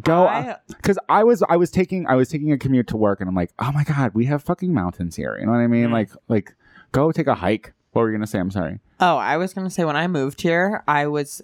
[0.00, 3.28] go because I was I was taking I was taking a commute to work and
[3.28, 5.88] I'm like oh my god we have fucking mountains here you know what I mean
[5.88, 5.92] Mm.
[5.92, 6.54] like like
[6.92, 7.72] go take a hike.
[7.92, 8.38] What were you gonna say?
[8.38, 8.78] I'm sorry.
[9.00, 11.42] Oh, I was gonna say when I moved here, I was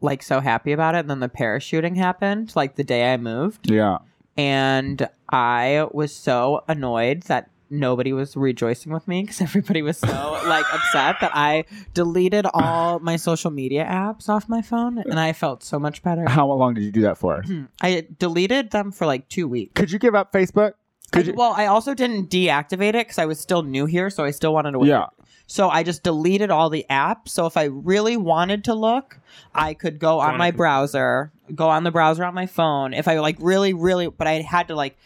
[0.00, 0.98] like so happy about it.
[1.00, 3.98] And then the parachuting happened, like the day I moved, Yeah.
[4.36, 10.40] and I was so annoyed that nobody was rejoicing with me because everybody was so
[10.46, 15.32] like upset that I deleted all my social media apps off my phone, and I
[15.32, 16.28] felt so much better.
[16.28, 17.42] How long did you do that for?
[17.42, 17.64] Hmm.
[17.80, 19.72] I deleted them for like two weeks.
[19.74, 20.72] Could you give up Facebook?
[21.12, 21.34] Could I- you?
[21.34, 24.52] well, I also didn't deactivate it because I was still new here, so I still
[24.54, 24.78] wanted to.
[24.80, 24.88] Wait.
[24.88, 25.06] Yeah.
[25.50, 27.30] So I just deleted all the apps.
[27.30, 29.18] So if I really wanted to look,
[29.52, 32.94] I could go on on my browser, go on the browser on my phone.
[32.94, 34.96] If I like really, really, but I had to like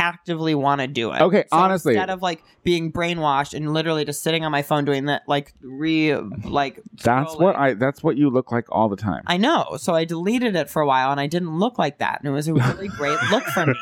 [0.00, 1.20] actively want to do it.
[1.20, 4.84] Okay, So honestly- instead of like being brainwashed and literally just sitting on my phone
[4.84, 7.40] doing that, like re, like That's scrolling.
[7.40, 7.74] what I.
[7.74, 9.22] That's what you look like all the time.
[9.28, 9.76] I know.
[9.78, 12.32] So I deleted it for a while, and I didn't look like that, and it
[12.32, 13.74] was a really great look for me.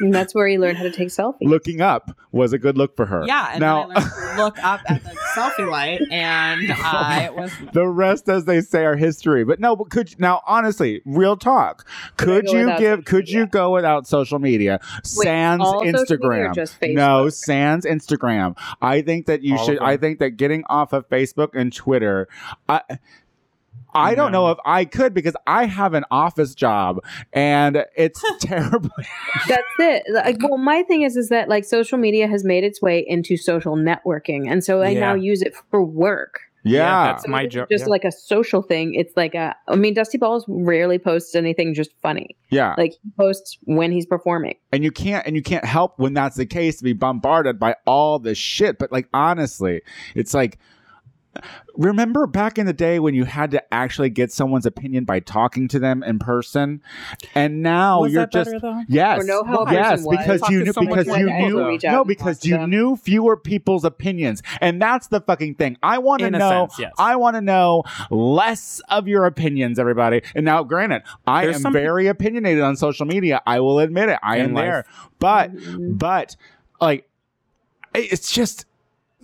[0.00, 1.36] And that's where you learn how to take selfies.
[1.42, 3.24] Looking up was a good look for her.
[3.26, 7.30] Yeah, and now then I learned to look up at the selfie light, and I
[7.30, 9.44] was the rest, as they say, are history.
[9.44, 11.86] But no, but could you, now honestly, real talk.
[12.16, 13.04] Could you give?
[13.04, 14.80] Could you go without social media?
[15.02, 16.94] Sans all media Instagram.
[16.94, 18.56] No, sans Instagram.
[18.80, 19.78] I think that you All should.
[19.78, 22.28] I think that getting off of Facebook and Twitter.
[22.68, 22.80] I,
[23.94, 26.98] I don't know if I could because I have an office job
[27.32, 28.90] and it's terrible.
[29.48, 30.02] That's it.
[30.12, 33.36] Like, well, my thing is, is that like social media has made its way into
[33.36, 35.00] social networking, and so I Yeah.
[35.00, 36.40] now use it for work.
[36.66, 37.12] Yeah.
[37.12, 37.68] that's my job.
[37.70, 37.90] Just yeah.
[37.90, 38.94] like a social thing.
[38.94, 39.54] It's like a.
[39.68, 42.36] I mean, Dusty Balls rarely posts anything just funny.
[42.50, 42.74] yeah.
[42.78, 44.54] Like he posts when he's performing.
[44.72, 47.76] and you can't and you can't help when that's the case to be bombarded by
[47.86, 49.82] all this shit but like honestly
[50.14, 50.58] it's like
[51.76, 55.68] remember back in the day when you had to actually get someone's opinion by talking
[55.68, 56.82] to them in person,
[57.34, 60.18] and now Was you're that just better, yes, Or know how a yes, person was.
[60.18, 62.70] because you knew because you knew no because you them.
[62.70, 65.76] knew fewer people's opinions, and that's the fucking thing.
[65.82, 66.68] I want to know.
[66.68, 66.92] sense, yes.
[66.98, 70.22] I want to know less of your opinions, everybody.
[70.34, 73.40] And now, granted, I There's am some- very opinionated on social media.
[73.46, 74.18] I will admit it.
[74.22, 74.64] I In am life.
[74.64, 74.84] there,
[75.18, 75.98] but Mhm.
[75.98, 76.36] but
[76.80, 77.08] like
[77.94, 78.66] it's just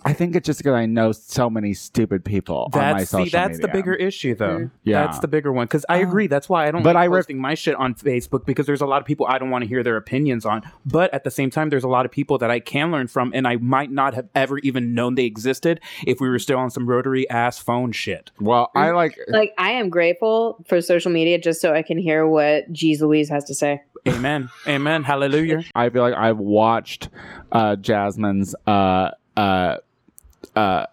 [0.03, 3.25] I think it's just because I know so many stupid people on my That's social
[3.25, 4.59] see, that's the bigger issue, though.
[4.59, 4.71] Mm.
[4.83, 5.05] Yeah.
[5.05, 6.27] That's the bigger one because I agree.
[6.27, 8.81] That's why I don't But like I ref- posting my shit on Facebook because there's
[8.81, 10.63] a lot of people I don't want to hear their opinions on.
[10.85, 13.31] But at the same time, there's a lot of people that I can learn from,
[13.35, 16.71] and I might not have ever even known they existed if we were still on
[16.71, 18.31] some rotary ass phone shit.
[18.39, 22.25] Well, I like Like I am grateful for social media just so I can hear
[22.27, 23.81] what Jeez Louise has to say.
[24.07, 24.49] Amen.
[24.67, 25.03] Amen.
[25.03, 25.63] Hallelujah.
[25.75, 27.09] I feel like I've watched
[27.51, 29.77] uh Jasmine's uh uh
[30.55, 30.85] uh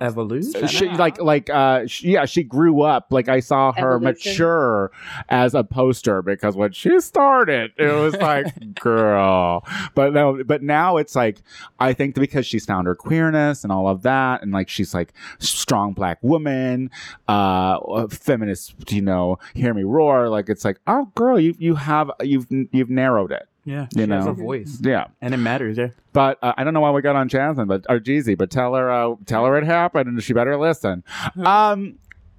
[0.00, 0.68] Evolution.
[0.68, 4.30] she like like uh she, yeah she grew up like I saw her Evolution.
[4.30, 4.92] mature
[5.28, 10.98] as a poster because when she started it was like girl but no but now
[10.98, 11.42] it's like
[11.80, 15.12] I think because she's found her queerness and all of that and like she's like
[15.40, 16.92] strong black woman
[17.26, 22.08] uh feminist you know hear me roar like it's like oh girl you you have
[22.20, 23.86] you've you've narrowed it Yeah.
[23.94, 24.30] You she has know.
[24.30, 25.76] a voice, yeah and it matters.
[25.76, 25.88] Yeah.
[26.12, 28.74] but uh, I don't know why we got on Jasmine, but or Jeezy, but tell
[28.74, 31.04] her, uh, tell her it happened, and she better listen.
[31.44, 31.98] Um,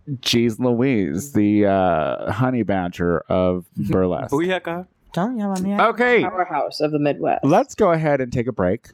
[0.10, 4.32] Jeez Louise, the uh, honey badger of burlesque.
[4.34, 4.88] Booyaka.
[5.14, 5.76] Don't yell at me.
[5.76, 7.44] Okay, Powerhouse of the Midwest.
[7.46, 8.90] let's go ahead and take a break.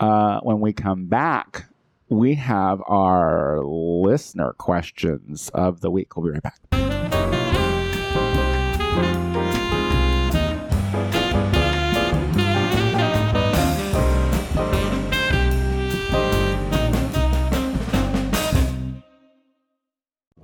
[0.00, 1.66] Uh, when we come back,
[2.08, 6.16] we have our listener questions of the week.
[6.16, 6.58] We'll be right back.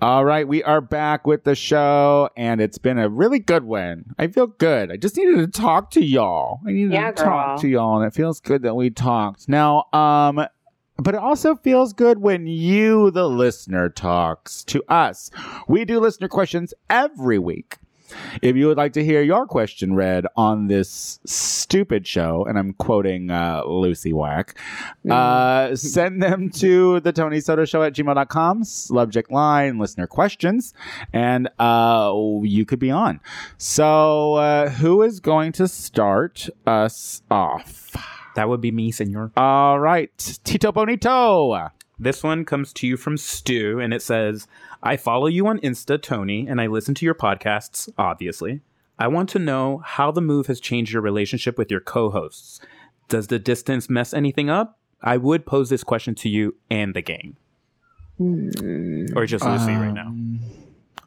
[0.02, 4.14] All right, we are back with the show, and it's been a really good one.
[4.18, 4.90] I feel good.
[4.90, 6.60] I just needed to talk to y'all.
[6.66, 9.46] I needed Yeah, to talk to y'all, and it feels good that we talked.
[9.46, 10.46] Now, um,
[10.96, 15.30] but it also feels good when you, the listener, talks to us.
[15.68, 17.76] We do listener questions every week.
[18.42, 22.72] If you would like to hear your question read on this stupid show, and I'm
[22.74, 24.58] quoting uh, Lucy Wack,
[25.08, 30.74] uh, send them to the Tony Soto Show at gmail.com, subject line, listener questions,
[31.12, 33.20] and uh, you could be on.
[33.58, 37.96] So, uh, who is going to start us off?
[38.36, 39.32] That would be me, senor.
[39.36, 41.70] All right, Tito Bonito.
[42.00, 44.48] This one comes to you from Stu, and it says,
[44.82, 48.62] I follow you on Insta, Tony, and I listen to your podcasts, obviously.
[48.98, 52.58] I want to know how the move has changed your relationship with your co hosts.
[53.08, 54.78] Does the distance mess anything up?
[55.02, 57.36] I would pose this question to you and the gang.
[59.14, 60.08] Or just Lucy right now.
[60.08, 60.40] Um,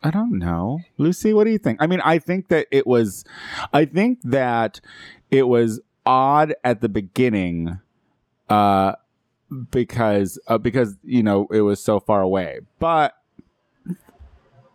[0.04, 0.80] I don't know.
[0.98, 1.82] Lucy, what do you think?
[1.82, 3.24] I mean, I think that it was
[3.72, 4.82] I think that
[5.32, 7.80] it was odd at the beginning
[8.50, 8.94] uh
[9.72, 12.60] because uh, because you know, it was so far away.
[12.80, 13.14] But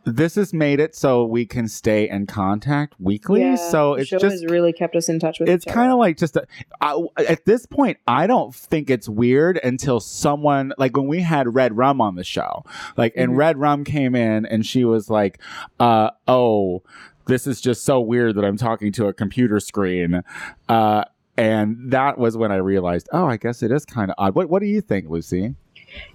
[0.05, 3.43] this has made it so we can stay in contact weekly.
[3.43, 5.51] Yeah, so it's show just has really kept us in touch with.
[5.51, 6.47] it's kind of like just a,
[6.81, 11.55] I, at this point i don't think it's weird until someone like when we had
[11.55, 12.65] red rum on the show
[12.97, 13.37] like and Mhm.
[13.37, 15.41] red rum came in and she was like
[15.79, 16.83] uh oh
[17.27, 20.23] this is just so weird that i'm talking to a computer screen
[20.71, 21.05] uh
[21.39, 24.49] and that was when i realized oh i guess it is kind of odd what
[24.51, 25.55] what do you think lucy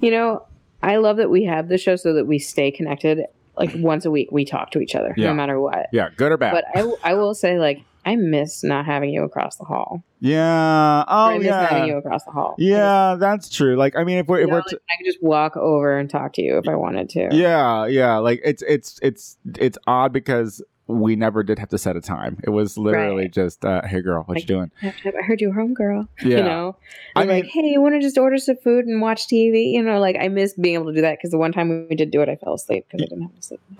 [0.01, 0.45] You know,
[0.83, 3.25] I love that we have the show so that we stay connected.
[3.57, 5.27] Like once a week, we talk to each other, Yeah.
[5.29, 5.87] no matter what.
[5.91, 9.23] yeah good or bad But I, I will say, like, I miss not having you
[9.23, 10.03] across the hall.
[10.19, 12.53] yeah oh I miss having you across the hall.
[12.59, 14.93] yeah that's true like i mean if we're You if know, we're like, t- I
[14.97, 17.29] could just walk over and talk to you if I wanted to.
[17.31, 18.17] Yeah, yeah.
[18.17, 22.37] Like it's it's it's it's odd because we never did have to set a time.
[22.43, 23.31] It was literally Right.
[23.33, 24.93] just, uh, "Hey, girl, what Like, you doing?" I
[25.25, 26.07] heard you were home, girl.
[26.23, 26.75] Yeah, You know,
[27.15, 29.71] I'm like, hey, you want to just order some food and watch TV?
[29.71, 31.95] You know, like I miss being able to do that because the one time we
[31.95, 33.59] did do it, I fell asleep because I didn't have to sleep.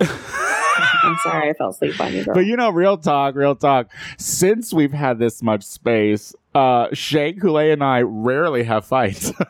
[1.04, 2.34] I'm sorry, I fell asleep on you, girl.
[2.34, 3.90] but you know, real talk, real talk.
[4.18, 9.32] Since we've had this much space, uh, Shea Couleé and I rarely have fights.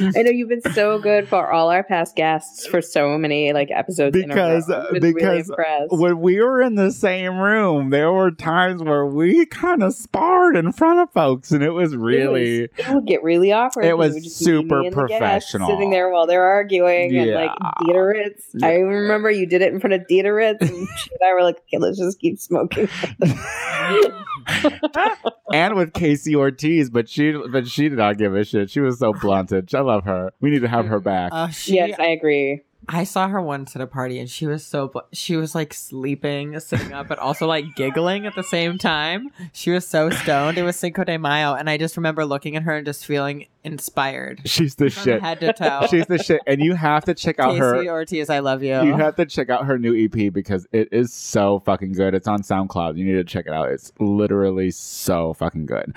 [0.00, 3.70] I know you've been so good for all our past guests for so many like
[3.70, 4.92] episodes Because- in a row.
[4.92, 5.92] Been really because impressed.
[5.92, 10.56] when we were in the same room, there were times where we kind of sparred
[10.56, 12.62] in front of folks, and it was really.
[12.64, 13.84] it, was, it would get really awkward.
[13.84, 15.68] It was would just be me super the professional.
[15.68, 17.70] sitting there while they're arguing and like Yeah.
[17.92, 18.44] Dieter Ritz.
[18.62, 20.88] I remember you did it in front of Dieter Ritz, and and
[21.24, 22.88] I were like, okay, let's just keep smoking.
[25.52, 28.70] and with Casey Ortiz, but she but she did not give a shit.
[28.70, 29.74] She was so blunted.
[29.74, 30.32] I love her.
[30.40, 31.32] We need to have her back.
[31.32, 32.62] Uh, she, yes, I agree.
[32.88, 35.74] I saw her once at a party and she was so bl- she was like
[35.74, 39.30] sleeping, sitting up, but also like giggling at the same time.
[39.52, 40.56] She was so stoned.
[40.58, 43.46] It was Cinco de Mayo, and I just remember looking at her and just feeling
[43.64, 45.20] inspired She's the shit.
[45.20, 45.86] head to toe.
[45.90, 46.40] She's the shit.
[46.46, 48.80] And you have to check out Casey her Ortiz, I love you.
[48.82, 52.14] You have to check out her new EP because it is so fucking good.
[52.14, 52.96] It's on SoundCloud.
[52.96, 53.70] You need to check it out.
[53.70, 55.92] It's literally so fucking good.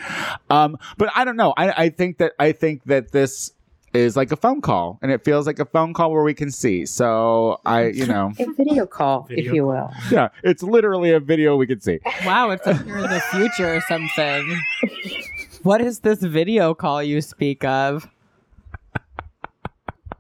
[0.50, 1.54] Um, but I don't know.
[1.56, 3.52] I, I think that I think that this
[3.94, 6.52] is like a phone call, and it feels like a phone call where we can
[6.52, 6.86] see.
[6.86, 9.92] So I, you know, A video call, Video if you will.
[10.12, 12.00] yeah, it's literally a video we can see.
[12.26, 14.60] wow, it's like you're in the future or something.
[15.62, 18.08] What is this video call you speak of?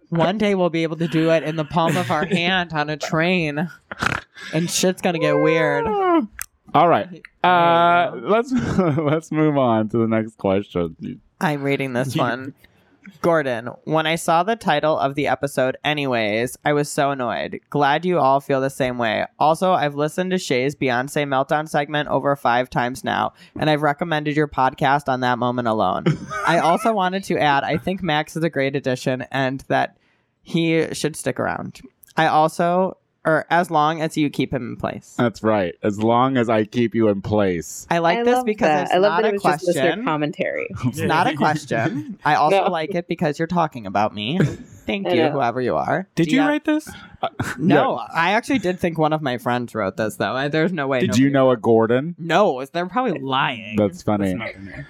[0.09, 2.89] One day we'll be able to do it in the palm of our hand on
[2.89, 3.69] a train,
[4.53, 5.85] and shit's gonna get weird.
[6.73, 8.51] All right, uh, let's
[8.97, 11.21] let's move on to the next question.
[11.39, 12.53] I'm reading this one.
[13.21, 17.59] Gordon, when I saw the title of the episode, anyways, I was so annoyed.
[17.69, 19.25] Glad you all feel the same way.
[19.39, 24.35] Also, I've listened to Shea's Beyonce Meltdown segment over five times now, and I've recommended
[24.35, 26.05] your podcast on that moment alone.
[26.45, 29.97] I also wanted to add, I think Max is a great addition and that
[30.41, 31.81] he should stick around.
[32.15, 35.15] I also, or as long as you keep him in place.
[35.17, 35.75] That's right.
[35.83, 37.85] As long as I keep you in place.
[37.89, 38.83] I like I this because that.
[38.83, 40.03] it's I love not that it a was just question.
[40.05, 40.67] commentary.
[40.85, 42.17] It's not a question.
[42.23, 42.71] I also No.
[42.71, 44.39] like it because you're talking about me.
[44.39, 45.31] Thank I you, know.
[45.31, 46.07] whoever you are.
[46.15, 46.89] Did Do you have- write this?
[47.57, 50.31] No, I actually did think one of my friends wrote this though.
[50.33, 51.01] I, there's no way.
[51.01, 52.15] Did you nobody- know a Gordon?
[52.17, 53.75] No, they're probably lying.
[53.75, 54.33] That's funny.
[54.35, 54.85] That's not the name.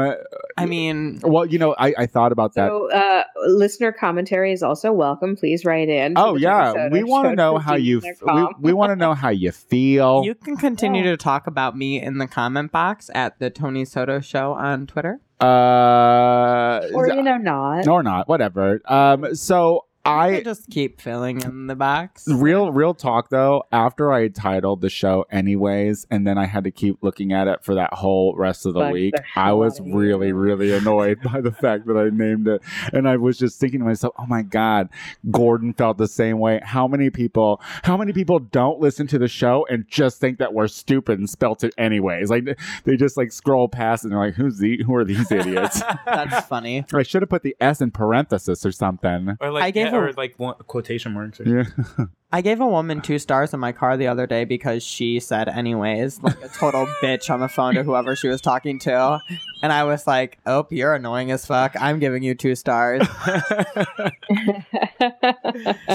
[0.00, 0.14] Um,
[0.56, 2.68] I mean, well, you know, I, I thought about that.
[2.70, 5.36] So, uh, listener commentary is also welcome.
[5.36, 6.14] Please write in.
[6.16, 9.14] Oh yeah, we want to Show know how you f- we, we want to know
[9.14, 10.22] how you feel.
[10.24, 14.20] you can continue to talk about me in the comment box at the Tony Soto
[14.20, 15.20] Show on Twitter.
[15.40, 17.86] uh, or you know not.
[17.88, 18.80] or not, whatever.
[18.84, 22.26] Um, so I I just keep filling in the box.
[22.26, 23.64] real real talk though.
[23.70, 27.62] After I titled the show anyways, and then I had to keep looking at it
[27.62, 29.98] for that whole rest of the Fuck week, the I was outta here.
[29.98, 33.80] really really annoyed by the fact that I named it, and I was just thinking
[33.80, 34.88] to myself, oh my god,
[35.30, 36.60] Gordon felt the same way.
[36.62, 37.60] How many people?
[37.82, 41.28] How many people don't listen to the show and just think that we're stupid and
[41.28, 42.30] spelt it anyways?
[42.30, 45.82] Like they just like scroll past and they're like, who's the who are these idiots?
[46.06, 46.84] That's funny.
[46.94, 49.36] I should have put the S in parenthesis or something.
[49.40, 51.40] Or like, I gave yeah, a- or like one, quotation marks.
[51.40, 52.04] Or Yeah.
[52.32, 55.48] I gave a woman two stars in my car the other day because she said
[55.48, 59.18] anyways, like a total bitch on the phone to whoever she was talking to.
[59.64, 61.74] And I was like, Oh, you're annoying as fuck.
[61.80, 63.04] I'm giving you two stars.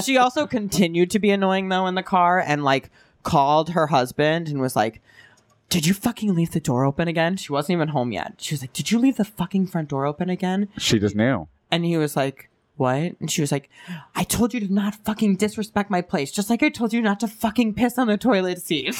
[0.04, 2.90] she also continued to be annoying though in the car and like
[3.22, 5.00] called her husband and was like,
[5.68, 7.36] Did you fucking leave the door open again?
[7.36, 8.34] She wasn't even home yet.
[8.38, 10.68] She was like, Did you leave the fucking front door open again?
[10.78, 11.48] She just knew.
[11.70, 13.16] And he was like, What?
[13.20, 13.70] And she was like,
[14.14, 17.20] I told you to not fucking disrespect my place, just like I told you not
[17.20, 18.96] to fucking piss on the toilet seat.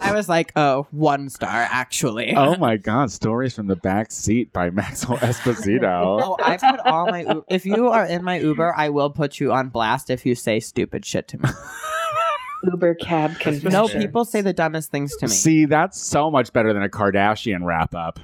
[0.00, 2.34] I was like, Oh, one star, actually.
[2.34, 6.20] Oh my god, stories from the back seat by Maxwell Esposito.
[6.22, 7.20] Oh, I put all my.
[7.22, 10.34] U- if you are in my Uber, I will put you on blast if you
[10.34, 11.48] say stupid shit to me.
[12.64, 13.70] Uber cab confession.
[13.72, 15.32] No, people say the dumbest things to me.
[15.32, 18.18] See, that's so much better than a Kardashian wrap up.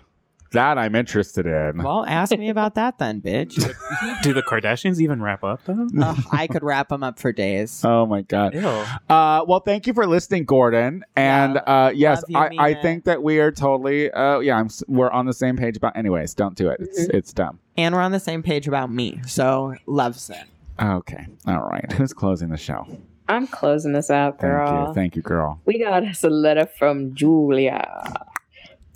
[0.52, 1.78] That I'm interested in.
[1.82, 3.54] Well, ask me about that then, bitch.
[4.22, 5.86] Do the Kardashians even wrap up though?
[6.02, 7.82] Ugh, I could wrap them up for days.
[7.90, 8.54] Oh my god.
[8.54, 8.66] Ew.
[9.08, 11.04] Uh, well, thank you for listening, Gordon.
[11.16, 11.60] And Yeah.
[11.86, 14.10] uh, yes, you, I, I think that we are totally.
[14.10, 14.68] Uh, yeah, I'm.
[14.88, 15.96] We're on the same page about.
[15.96, 16.80] Anyways, don't do it.
[16.80, 17.58] It's it's dumb.
[17.76, 20.44] And we're on the same page about me, so loves it.
[20.82, 21.26] Okay.
[21.46, 21.90] All right.
[21.92, 22.86] Who's closing the show?
[23.28, 24.66] I'm closing this out, girl.
[24.66, 24.94] Thank you.
[24.94, 25.60] Thank you, girl.
[25.64, 28.26] We got us a letter from Julia.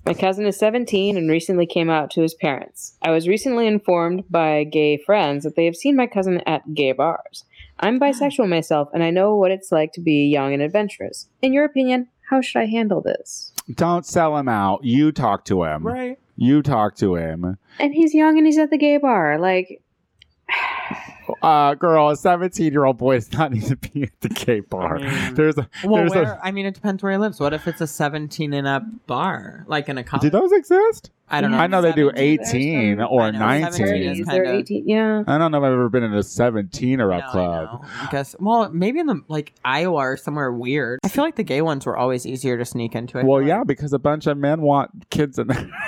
[0.07, 2.95] My cousin is 17 and recently came out to his parents.
[3.01, 6.93] I was recently informed by gay friends that they have seen my cousin at gay
[6.93, 7.45] bars.
[7.81, 11.29] I'm bisexual myself and I know what it's like to be young and adventurous.
[11.41, 13.53] In your opinion, how should I handle this?
[13.73, 14.85] Don't sell him out.
[14.85, 15.87] You talk to him.
[15.87, 16.19] Right.
[16.37, 17.57] You talk to him.
[17.79, 19.39] And he's young and he's at the gay bar.
[19.39, 19.81] Like,
[21.43, 24.61] Uh, girl, a 17 year old boy does not need to be at the gay
[24.61, 24.99] bar.
[24.99, 25.69] mean- There's a.
[25.85, 26.33] Well, there's where?
[26.35, 27.41] a I mean, it depends where he lives.
[27.41, 30.23] What if it's a 17 and up bar, like in a college?
[30.23, 31.11] do those exist?
[31.31, 31.57] I don't know.
[31.59, 32.41] I know they do 17.
[32.41, 33.73] 18 There's or 19.
[33.73, 34.87] 17 is these kinda- are 18.
[34.89, 35.25] Yeah.
[35.27, 37.65] I don't know if I've ever been in a 17 or up I club.
[37.83, 37.89] know.
[38.03, 38.37] I guess.
[38.39, 41.01] Well, maybe in the like Iowa or somewhere weird.
[41.05, 43.19] I feel like the gay ones were always easier to sneak into.
[43.19, 45.71] I Well, yeah, because a bunch of men want kids in there.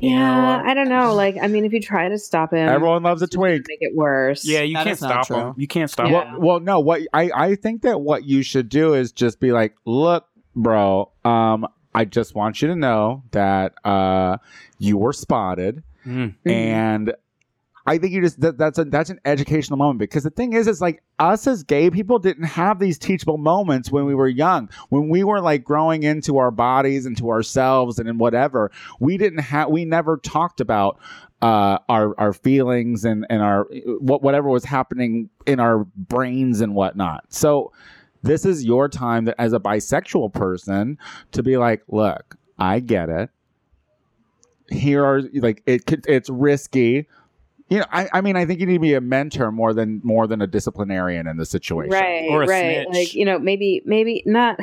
[0.00, 1.14] Yeah, I don't know.
[1.14, 3.64] Like, I mean, if you try to stop him, Everyone loves a it's twink.
[3.68, 4.44] Make it worse.
[4.46, 5.36] Yeah, you That can't stop true.
[5.36, 5.54] them.
[5.56, 6.24] You can't stop Yeah.
[6.24, 6.32] them.
[6.34, 6.80] Well, well, no.
[6.80, 11.10] What I I think that what you should do is just be like, look, bro.
[11.24, 14.36] Um, I just want you to know that uh,
[14.78, 16.34] you were spotted, Mm.
[16.46, 17.12] and
[17.88, 20.66] I think you just that, that's a that's an educational moment because the thing is,
[20.66, 24.68] it's like us as gay people didn't have these teachable moments when we were young,
[24.90, 28.70] when we were like growing into our bodies, and to ourselves, and in whatever.
[29.00, 30.98] We didn't have, we never talked about
[31.40, 33.64] uh, our our feelings and and our
[34.00, 37.24] what whatever was happening in our brains and whatnot.
[37.32, 37.72] So
[38.22, 40.98] this is your time that as a bisexual person
[41.32, 43.30] to be like, look, I get it.
[44.70, 47.06] Here are like it it's risky.
[47.68, 50.00] You know, I, I mean, I think you need to be a mentor more than
[50.02, 51.90] more than a disciplinarian in the situation.
[51.92, 52.86] Right, Or a right.
[52.86, 52.88] snitch.
[52.94, 54.58] Like you know, maybe maybe not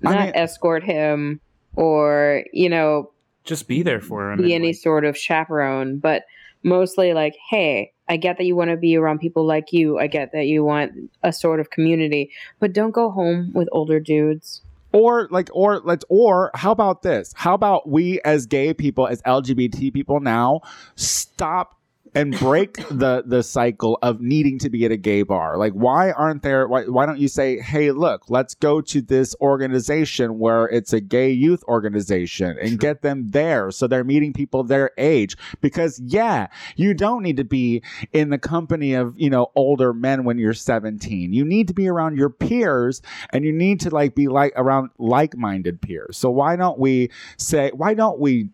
[0.00, 1.40] not mean- escort him
[1.76, 3.10] or you know
[3.44, 4.38] Just be there for him.
[4.38, 6.24] be and, any like, sort of chaperone, but
[6.62, 9.98] mostly like, hey, I get that you want to be around people like you.
[9.98, 14.00] I get that you want a sort of community, but don't go home with older
[14.00, 14.62] dudes.
[14.92, 17.32] Or like, or let's, or how about this?
[17.34, 20.60] How about we as gay people, as LGBT people now,
[20.96, 21.78] stop
[22.14, 25.56] and break the the cycle of needing to be at a gay bar.
[25.56, 26.66] Like, why aren't there?
[26.68, 31.00] Why, why don't you say, hey, look, let's go to this organization where it's a
[31.00, 35.36] gay youth organization and get them there so they're meeting people their age?
[35.60, 37.82] Because yeah, you don't need to be
[38.12, 41.32] in the company of you know older men when you're 17.
[41.32, 44.90] You need to be around your peers and you need to like be like around
[44.98, 46.16] like-minded peers.
[46.16, 47.70] So why don't we say?
[47.74, 48.50] Why don't we?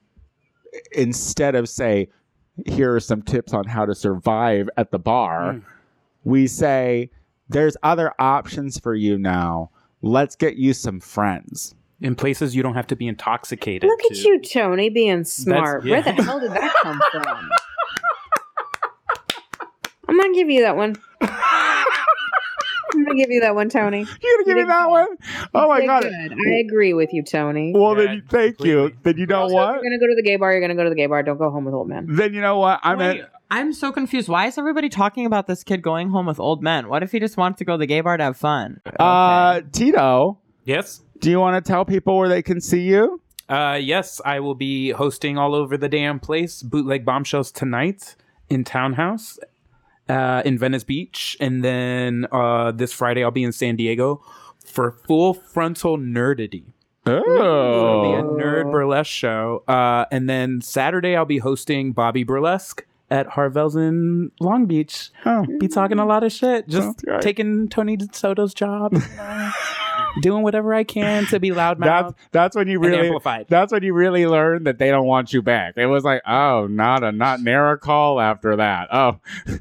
[0.93, 2.09] instead of say,
[2.67, 5.63] here are some tips on how to survive at the bar, Mm.
[6.25, 7.11] we say,
[7.49, 9.71] there's other options for you now.
[10.03, 11.75] Let's get you some friends.
[12.01, 13.89] in places you don't have to be intoxicated.
[13.89, 15.85] Look at to- you, Tony, being smart.
[15.85, 15.95] yeah.
[16.01, 17.25] Where the hell did that come from?
[20.09, 20.97] I'm gonna give you that one.
[23.11, 24.01] I'm gonna give you that one, Tony.
[24.23, 25.09] You gonna give me that one?
[25.55, 26.03] Oh my god!
[26.03, 26.33] good.
[26.33, 27.73] I agree with you, Tony.
[27.75, 28.93] Well, Yeah, then you, thank you.
[29.03, 29.69] Then you know Also, what?
[29.77, 31.23] If you're gonna go to the gay bar, you're gonna go to the gay bar.
[31.23, 32.07] Don't go home with old men.
[32.09, 32.81] Then you know what?
[32.83, 33.31] I'm Wait, at.
[33.51, 34.29] I'm so confused.
[34.29, 36.89] Why is everybody talking about this kid going home with old men?
[36.89, 38.81] What if he just wants to go to the gay bar to have fun?
[39.01, 41.01] Uh, Tito, Yes.
[41.21, 43.23] do you want to tell people where they can see you?
[43.49, 48.17] Uh, yes, I will be hosting all over the damn place bootleg bombshells tonight
[48.51, 49.39] in Townhouse,
[50.09, 54.23] uh, in Venice Beach, and then uh, this Friday I'll be in San Diego
[54.65, 56.65] for full frontal nerdity.
[57.07, 62.23] It'll be a Oh, nerd burlesque show, uh, and then Saturday I'll be hosting Bobby
[62.23, 65.11] Burlesque at Harvelle's in Long Beach.
[65.25, 65.47] Oh.
[65.59, 67.23] Be talking a lot of shit, just right.
[67.23, 69.51] taking Tony Soto's job, know,
[70.21, 71.79] doing whatever I can to be loudmouth.
[71.85, 73.47] that's that's when you really amplified.
[73.49, 75.75] that's when you really learn that they don't want you back.
[75.77, 78.89] It was like, oh, not a not near a call after that.
[78.93, 79.19] Oh,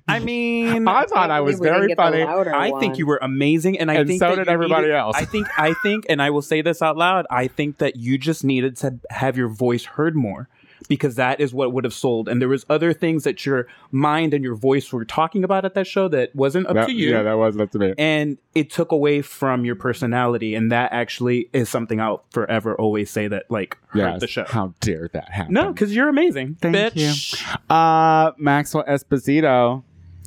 [0.08, 2.52] I mean, I thought I was believe we didn't very funny.
[2.52, 2.80] I one.
[2.80, 5.16] think you were amazing, and I And think so did everybody needed- else.
[5.18, 7.26] I think, I think, and I will say this out loud.
[7.30, 10.50] I think that you just needed to have your voice heard more
[10.88, 12.28] because that is what would have sold.
[12.30, 15.74] And there was other things that your mind and your voice were talking about at
[15.76, 17.10] that show that wasn't up That- to you.
[17.12, 17.94] yeah, that was up to me.
[17.98, 23.10] and it took away from your personality, and that actually is something I'll forever always
[23.12, 24.22] say that like hurt Yes.
[24.22, 24.46] the show.
[24.48, 25.54] How dare that happen?
[25.54, 27.58] No, because you're amazing, Thank bitch.
[27.70, 29.84] Uh, Maxwell Esposito,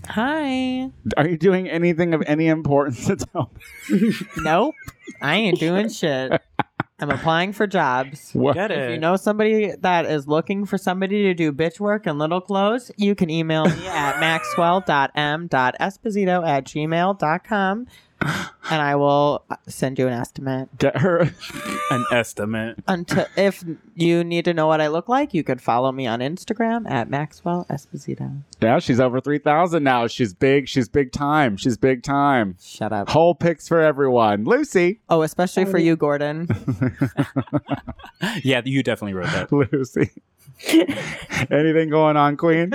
[0.08, 0.90] Hi.
[1.16, 3.50] are you doing anything of any importance to tell
[3.90, 4.12] me?
[4.38, 4.74] Nope.
[5.20, 6.40] I ain't doing shit.
[7.00, 8.30] I'm applying for jobs.
[8.40, 8.54] What?
[8.54, 12.18] Get If you know somebody that is looking for somebody to do bitch work and
[12.18, 17.86] little clothes, you can email me at maxwell.m.esposito at gmail.com
[18.20, 20.68] and I will uh, send you an estimate.
[20.78, 21.30] Get her.
[21.90, 22.78] An estimate.
[22.86, 23.64] Until if
[23.96, 27.10] you need to know what I look like, you could follow me on Instagram at
[27.10, 28.42] Maxwell Esposito.
[28.62, 30.06] Yeah, she's over three thousand now.
[30.06, 30.68] She's big.
[30.68, 31.56] She's big time.
[31.56, 32.56] She's big time.
[32.60, 33.08] Shut up.
[33.08, 34.44] Whole pics for everyone.
[34.44, 35.00] Lucy.
[35.08, 36.46] Oh, especially for you, Gordon.
[38.42, 39.50] Yeah, you definitely wrote that.
[39.72, 40.10] Lucy.
[41.50, 42.72] Anything going on, Queen?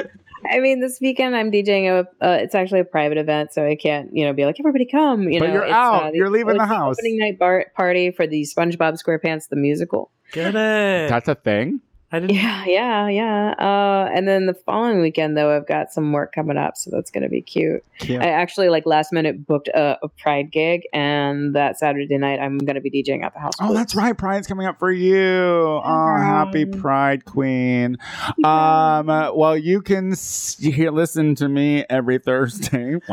[0.51, 2.25] I mean, this weekend I'm DJing a.
[2.25, 5.29] Uh, it's actually a private event, so I can't, you know, be like everybody come.
[5.29, 6.03] You But know, you're it's, out.
[6.05, 6.97] Uh, You're leaving the house.
[6.99, 10.11] Opening night bar- party for the SpongeBob SquarePants the musical.
[10.31, 11.09] Get it.
[11.09, 11.81] That's a thing.
[12.11, 12.35] I didn't.
[12.35, 13.55] Yeah, yeah, yeah.
[13.59, 17.09] Uh, and then the following weekend, though, I've got some work coming up, so that's
[17.11, 17.83] going to be cute.
[17.97, 18.21] Cute.
[18.21, 22.57] I actually like last minute booked a, a Pride gig, and that Saturday night I'm
[22.59, 23.53] going to be DJing at the house.
[23.59, 24.15] Oh, that's right.
[24.17, 25.17] Pride's coming up for you.
[25.17, 25.81] Oh,
[26.17, 27.97] happy Pride Queen.
[28.43, 32.97] Um, uh, well, you can s- you hear, listen to me every Thursday.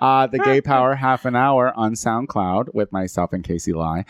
[0.00, 4.04] Uh, the Gay Power half an hour on SoundCloud with myself and Casey Lai.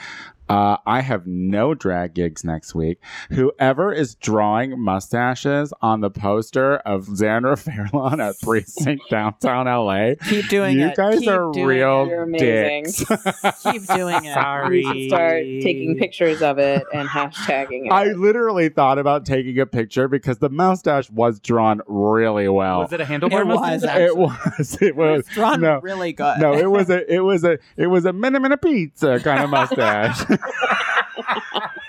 [0.49, 2.99] Uh, I have no drag gigs next week.
[3.30, 10.49] Whoever is drawing mustaches on the poster of Xandra Fairlawn at Precinct downtown LA, Keep
[10.49, 10.90] doing you it.
[10.90, 12.09] You guys Keep are doing real it.
[12.09, 12.84] You're amazing.
[12.84, 13.05] dicks.
[13.62, 14.34] Keep doing it.
[14.34, 14.68] Sorry.
[14.70, 17.93] We should start taking pictures of it and hashtagging it.
[17.93, 22.80] I literally thought about taking a picture because the mustache was drawn really well.
[22.80, 23.99] Was it a handlebar It was, mustache?
[24.03, 24.78] It was.
[24.82, 25.26] It was.
[25.28, 26.40] Drawn no, really good.
[26.40, 27.11] no, it was a.
[27.12, 27.59] It was a.
[27.76, 30.24] It was a mini mini pizza kind of mustache.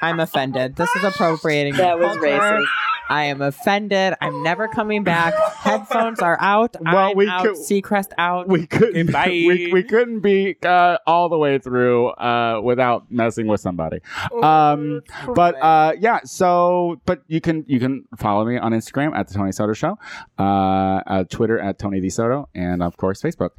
[0.02, 0.76] I'm offended.
[0.76, 1.76] This is appropriating.
[1.76, 2.28] that was culture.
[2.40, 2.66] racist.
[3.10, 4.14] I am offended.
[4.22, 5.34] I'm never coming back.
[5.58, 6.78] Headphones are out.
[6.82, 7.44] Well, I'm we out.
[7.44, 8.48] could- Seacrest out.
[8.48, 9.12] we couldn't.
[9.12, 9.28] Bye.
[9.28, 14.00] We, we couldn't be uh, all the way through uh, without messing with somebody.
[14.42, 15.02] Um,
[15.36, 16.20] but uh, yeah.
[16.24, 19.98] So, but you can you can follow me on Instagram at the Tony Soto Show,
[20.40, 23.52] uh, at Twitter at Tony D Soto, and of course Facebook.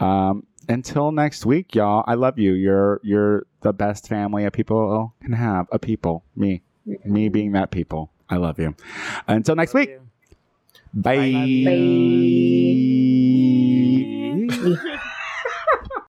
[0.00, 2.04] Um, until next week, y'all.
[2.06, 2.52] I love you.
[2.52, 5.66] You're you're the best family a people can have.
[5.72, 6.62] A people, me,
[7.04, 8.10] me being that people.
[8.28, 8.74] I love you.
[9.28, 9.98] Until next week.
[10.94, 11.32] Bye.
[11.64, 12.98] Bye.